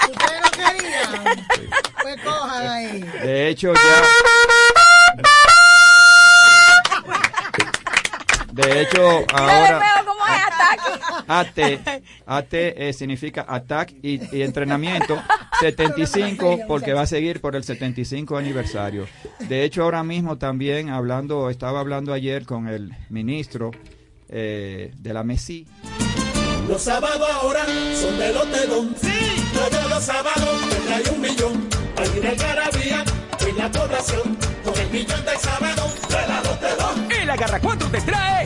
[0.09, 1.23] Ustedes no querían.
[2.01, 3.01] Pues cojan ahí.
[3.23, 4.03] De hecho, ya.
[8.51, 10.03] De hecho, ahora.
[10.05, 10.91] ¿Cómo es ataque?
[11.29, 11.57] AT,
[12.25, 15.17] AT eh, significa Attack y, y Entrenamiento
[15.59, 19.07] 75 porque va a seguir por el 75 aniversario.
[19.47, 23.71] De hecho, ahora mismo también hablando, estaba hablando ayer con el ministro
[24.29, 25.67] eh, de la MESI.
[26.67, 28.95] Los sábados ahora son de Lotedón.
[29.01, 29.09] Sí.
[29.53, 31.69] Todos los sábados te trae un millón.
[31.95, 33.03] Para ir algarabía
[33.47, 34.37] en la población.
[34.63, 37.11] Con el millón de sábados de la Lotedón.
[37.11, 38.45] El Agarra 4 te trae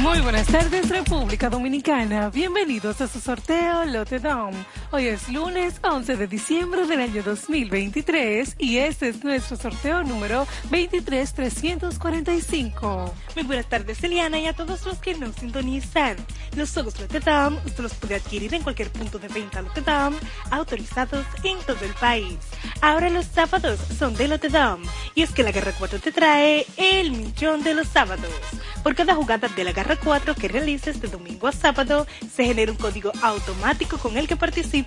[0.00, 2.30] Muy buenas tardes, República Dominicana.
[2.30, 4.54] Bienvenidos a su sorteo Lote Dom.
[4.92, 10.48] Hoy es lunes 11 de diciembre del año 2023 y este es nuestro sorteo número
[10.68, 13.14] 23345.
[13.36, 16.16] Muy buenas tardes, Eliana, y a todos los que nos sintonizan.
[16.56, 20.18] Los juegos Lotte Dam usted los puede adquirir en cualquier punto de venta Lotte Dam,
[20.50, 22.38] autorizados en todo el país.
[22.80, 24.82] Ahora los sábados son de Lotte Dam,
[25.14, 28.34] y es que la Garra 4 te trae el millón de los sábados.
[28.82, 32.72] Por cada jugada de la Garra 4 que realices de domingo a sábado, se genera
[32.72, 34.79] un código automático con el que participas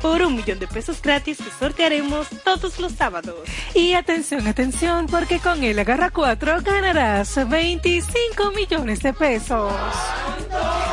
[0.00, 3.36] por un millón de pesos gratis que sortearemos todos los sábados.
[3.74, 9.72] Y atención, atención, porque con el Agarra 4 ganarás 25 millones de pesos.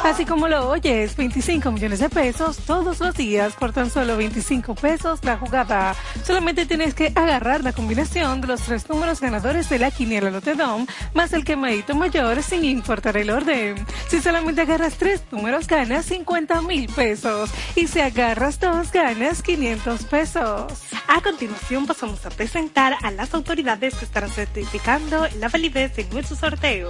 [0.04, 4.76] Así como lo oyes, 25 millones de pesos todos los días por tan solo 25
[4.76, 5.96] pesos la jugada.
[6.26, 10.86] Solamente tienes que agarrar la combinación de los tres números ganadores de la quiniela Lotedom
[11.14, 13.76] más el quemadito mayor sin importar el orden.
[14.10, 18.02] Si solamente agarras tres números ganas 50 mil pesos y si
[18.34, 20.74] agarras dos ganas 500 pesos.
[21.08, 26.36] A continuación pasamos a presentar a las autoridades que estarán certificando la validez de nuestro
[26.36, 26.90] sorteo.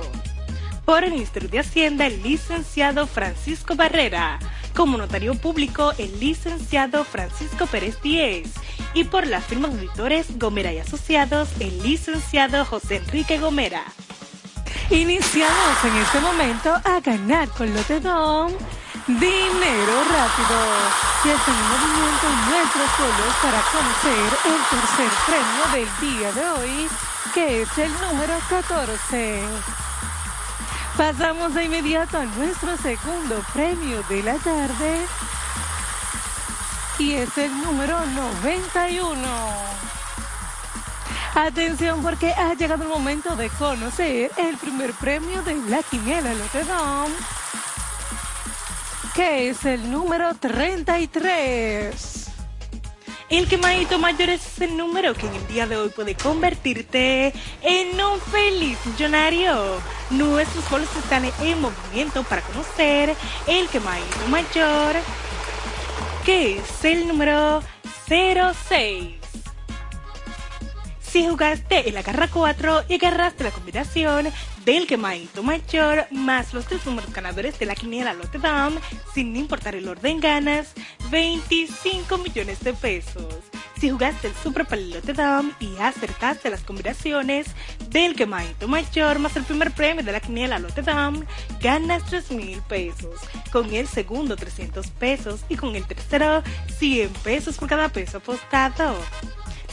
[0.85, 4.39] Por el Ministerio de Hacienda, el licenciado Francisco Barrera.
[4.73, 8.53] Como notario público, el licenciado Francisco Pérez Díez.
[8.93, 13.83] Y por la firma de auditores Gomera y Asociados, el licenciado José Enrique Gomera.
[14.89, 18.53] Iniciamos en este momento a ganar con Lotedom
[19.07, 20.57] dinero rápido.
[21.25, 26.89] Y están en movimiento nuestros suelos para conocer el tercer premio del día de hoy,
[27.33, 29.43] que es el número 14.
[30.97, 35.05] Pasamos de inmediato a nuestro segundo premio de la tarde.
[36.99, 39.73] Y es el número 91.
[41.35, 47.11] Atención porque ha llegado el momento de conocer el primer premio de la quiniela Lotedom,
[49.13, 52.29] que es el número 33.
[53.29, 58.01] El quemadito mayor es el número que en el día de hoy puede convertirte en
[58.01, 59.79] un feliz millonario.
[60.09, 63.15] Nuestros bolos están en movimiento para conocer
[63.47, 64.95] el quemadito mayor,
[66.25, 67.61] que es el número
[68.07, 69.23] 06.
[71.01, 74.31] Si jugaste en la garra 4 y agarraste la combinación
[74.65, 78.79] del quemadito mayor más los tres números ganadores de la quiniela Lotte Dam,
[79.13, 80.73] sin importar el orden ganas
[81.09, 83.27] 25 millones de pesos.
[83.79, 87.47] Si jugaste el Super Pal Lotte Dam y acertaste las combinaciones
[87.89, 91.25] del quemadito mayor más el primer premio de la quiniela Lotte Dam,
[91.59, 93.19] ganas 3 mil pesos.
[93.51, 96.43] Con el segundo 300 pesos y con el tercero
[96.77, 98.95] 100 pesos por cada peso apostado.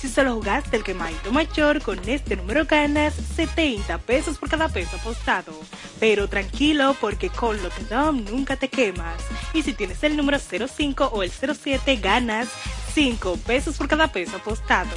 [0.00, 4.96] Si solo jugaste el quemadito mayor, con este número ganas 70 pesos por cada peso
[4.96, 5.52] apostado.
[5.98, 9.22] Pero tranquilo, porque con Lotedom nunca te quemas.
[9.52, 12.48] Y si tienes el número 05 o el 07, ganas
[12.92, 14.90] 5 pesos por cada peso apostado.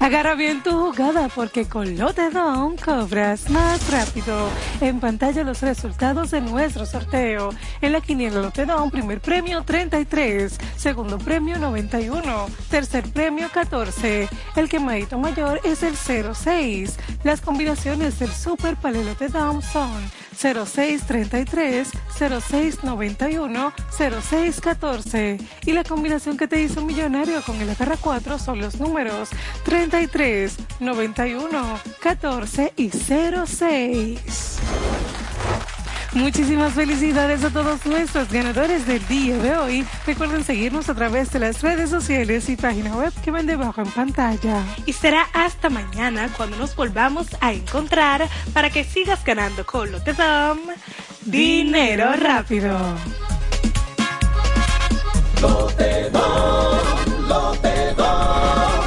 [0.00, 4.50] Agarra bien tu jugada porque con Lotedom cobras más rápido.
[4.80, 7.50] En pantalla los resultados de nuestro sorteo.
[7.80, 14.28] En la quiniela Lotedom, primer premio 33, segundo premio 91, tercer premio 14.
[14.54, 16.98] El quemadito mayor es el 06.
[17.24, 19.90] Las combinaciones del Super Palelotedom son
[20.36, 25.38] 0633, 0691, 0614.
[25.64, 29.30] Y la combinación que te hizo millonario con el agarra 4 son los números
[29.64, 34.56] 33, 91, 14 y 06.
[36.16, 39.86] Muchísimas felicidades a todos nuestros ganadores del día de hoy.
[40.06, 43.90] Recuerden seguirnos a través de las redes sociales y página web que ven debajo en
[43.90, 44.62] pantalla.
[44.86, 50.58] Y será hasta mañana cuando nos volvamos a encontrar para que sigas ganando con Lotedom
[51.26, 52.78] dinero rápido.
[55.42, 58.84] Lotedom, Lotedom.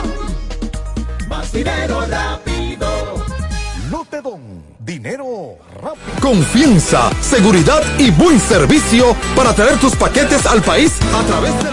[1.28, 3.24] Más dinero rápido.
[3.92, 4.42] Lotedom,
[4.90, 6.20] dinero rápido.
[6.20, 11.70] Confianza, seguridad y buen servicio para traer tus paquetes al país a través de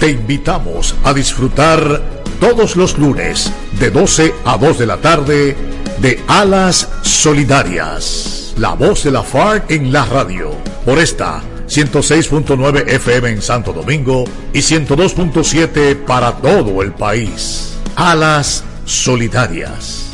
[0.00, 2.02] Te invitamos a disfrutar
[2.40, 5.56] todos los lunes de 12 a 2 de la tarde
[5.98, 8.54] de Alas Solidarias.
[8.58, 10.50] La voz de la FARC en la radio.
[10.84, 17.76] Por esta 106.9 FM en Santo Domingo y 102.7 para todo el país.
[17.94, 20.13] Alas Solidarias.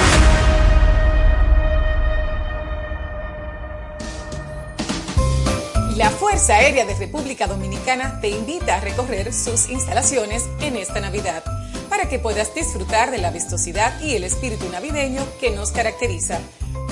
[6.51, 11.45] Fuerza Aérea de República Dominicana te invita a recorrer sus instalaciones en esta Navidad
[11.89, 16.39] para que puedas disfrutar de la vistosidad y el espíritu navideño que nos caracteriza.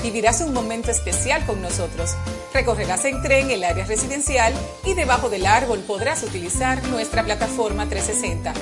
[0.02, 2.16] Vivirás un momento especial con nosotros.
[2.54, 4.54] Recorrerás en tren el área residencial
[4.86, 8.54] y debajo del árbol podrás utilizar nuestra plataforma 360.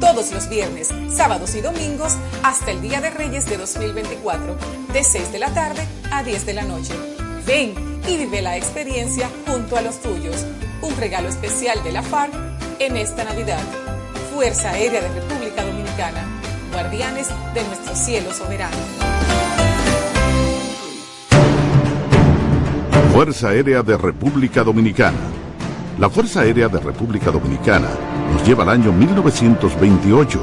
[0.00, 4.58] Todos los viernes, sábados y domingos hasta el Día de Reyes de 2024,
[4.92, 7.21] de 6 de la tarde a 10 de la noche.
[7.46, 7.74] Ven
[8.08, 10.46] y vive la experiencia junto a los tuyos.
[10.80, 12.32] Un regalo especial de la FARC
[12.78, 13.60] en esta Navidad.
[14.32, 16.24] Fuerza Aérea de República Dominicana.
[16.72, 18.76] Guardianes de nuestro cielo soberano.
[23.12, 25.18] Fuerza Aérea de República Dominicana.
[25.98, 27.88] La Fuerza Aérea de República Dominicana
[28.32, 30.42] nos lleva al año 1928,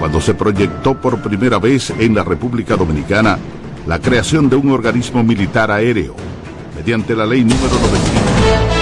[0.00, 3.38] cuando se proyectó por primera vez en la República Dominicana
[3.86, 6.14] la creación de un organismo militar aéreo,
[6.78, 8.78] mediante la ley número 900.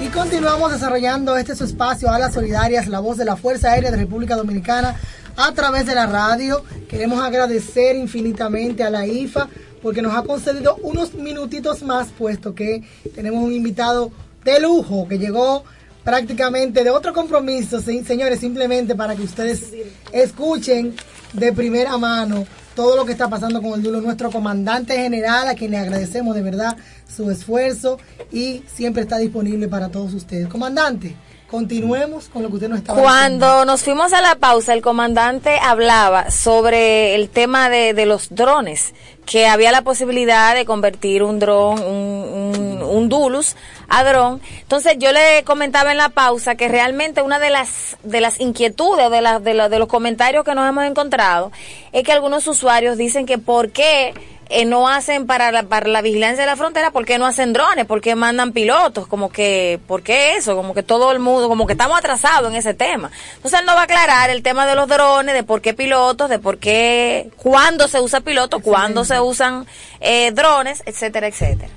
[0.00, 3.90] Y continuamos desarrollando este su espacio a las solidarias, la voz de la Fuerza Aérea
[3.90, 4.94] de República Dominicana
[5.36, 6.64] a través de la radio.
[6.88, 9.48] Queremos agradecer infinitamente a la IFA
[9.82, 14.12] porque nos ha concedido unos minutitos más, puesto que tenemos un invitado
[14.44, 15.64] de lujo que llegó
[16.04, 19.72] prácticamente de otro compromiso, sí, señores, simplemente para que ustedes
[20.12, 20.94] escuchen
[21.32, 24.00] de primera mano todo lo que está pasando con el duelo.
[24.00, 26.76] Nuestro comandante general, a quien le agradecemos de verdad
[27.08, 27.98] su esfuerzo
[28.32, 30.48] y siempre está disponible para todos ustedes.
[30.48, 31.14] Comandante,
[31.58, 35.56] continuemos con lo que usted nos estaba Cuando nos fuimos a la pausa, el comandante
[35.62, 38.92] hablaba sobre el tema de, de los drones,
[39.24, 43.54] que había la posibilidad de convertir un dron, un, un, un Dulus
[43.88, 44.40] a dron.
[44.62, 49.08] Entonces yo le comentaba en la pausa que realmente una de las de las inquietudes
[49.12, 51.52] de, la, de, la- de los comentarios que nos hemos encontrado
[51.92, 54.12] es que algunos usuarios dicen que por qué
[54.48, 57.52] eh, no hacen para la, para la vigilancia de la frontera, ¿por qué no hacen
[57.52, 57.86] drones?
[57.86, 59.06] ¿Por qué mandan pilotos?
[59.06, 60.56] Como que, ¿por qué eso?
[60.56, 63.10] Como que todo el mundo, como que estamos atrasados en ese tema.
[63.36, 66.28] Entonces él nos va a aclarar el tema de los drones, de por qué pilotos,
[66.28, 69.66] de por qué, cuándo se usa piloto, cuándo se usan
[70.00, 71.70] eh, drones, etcétera, etcétera.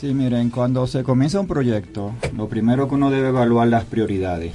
[0.00, 4.52] Sí, miren, cuando se comienza un proyecto, lo primero que uno debe evaluar las prioridades.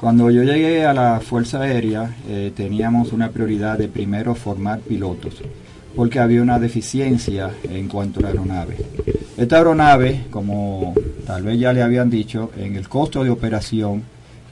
[0.00, 5.34] Cuando yo llegué a la Fuerza Aérea, eh, teníamos una prioridad de primero formar pilotos,
[5.98, 8.76] porque había una deficiencia en cuanto a la aeronave.
[9.36, 10.94] Esta aeronave, como
[11.26, 14.04] tal vez ya le habían dicho, en el costo de operación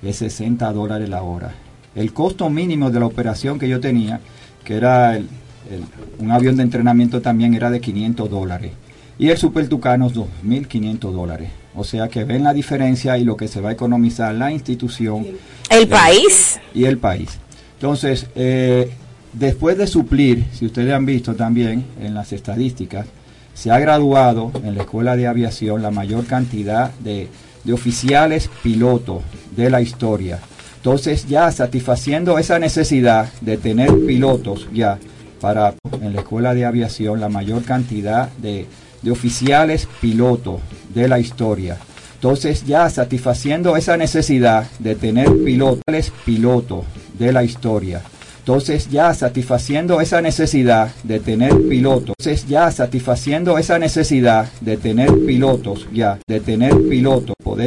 [0.02, 1.54] es 60 dólares la hora.
[1.94, 4.18] El costo mínimo de la operación que yo tenía,
[4.64, 5.28] que era el-
[5.70, 5.84] el-
[6.18, 8.72] un avión de entrenamiento también, era de 500 dólares.
[9.16, 11.50] Y el Super Tucano 2.500 dólares.
[11.76, 15.24] O sea que ven la diferencia y lo que se va a economizar la institución.
[15.70, 16.58] El eh, país.
[16.74, 17.38] Y el país.
[17.74, 18.90] Entonces, eh,
[19.38, 23.06] después de suplir, si ustedes han visto también en las estadísticas,
[23.54, 27.28] se ha graduado en la Escuela de Aviación la mayor cantidad de,
[27.64, 29.22] de oficiales pilotos
[29.56, 30.40] de la historia.
[30.76, 34.98] Entonces, ya satisfaciendo esa necesidad de tener pilotos ya
[35.40, 38.66] para en la Escuela de Aviación la mayor cantidad de,
[39.02, 40.60] de oficiales pilotos
[40.94, 41.78] de la historia.
[42.14, 45.82] Entonces ya satisfaciendo esa necesidad de tener pilotos
[46.24, 46.84] pilotos
[47.18, 48.02] de la historia.
[48.46, 52.14] Entonces ya satisfaciendo esa necesidad de tener pilotos.
[52.16, 57.64] Entonces ya satisfaciendo esa necesidad de tener pilotos ya, de tener pilotos, poder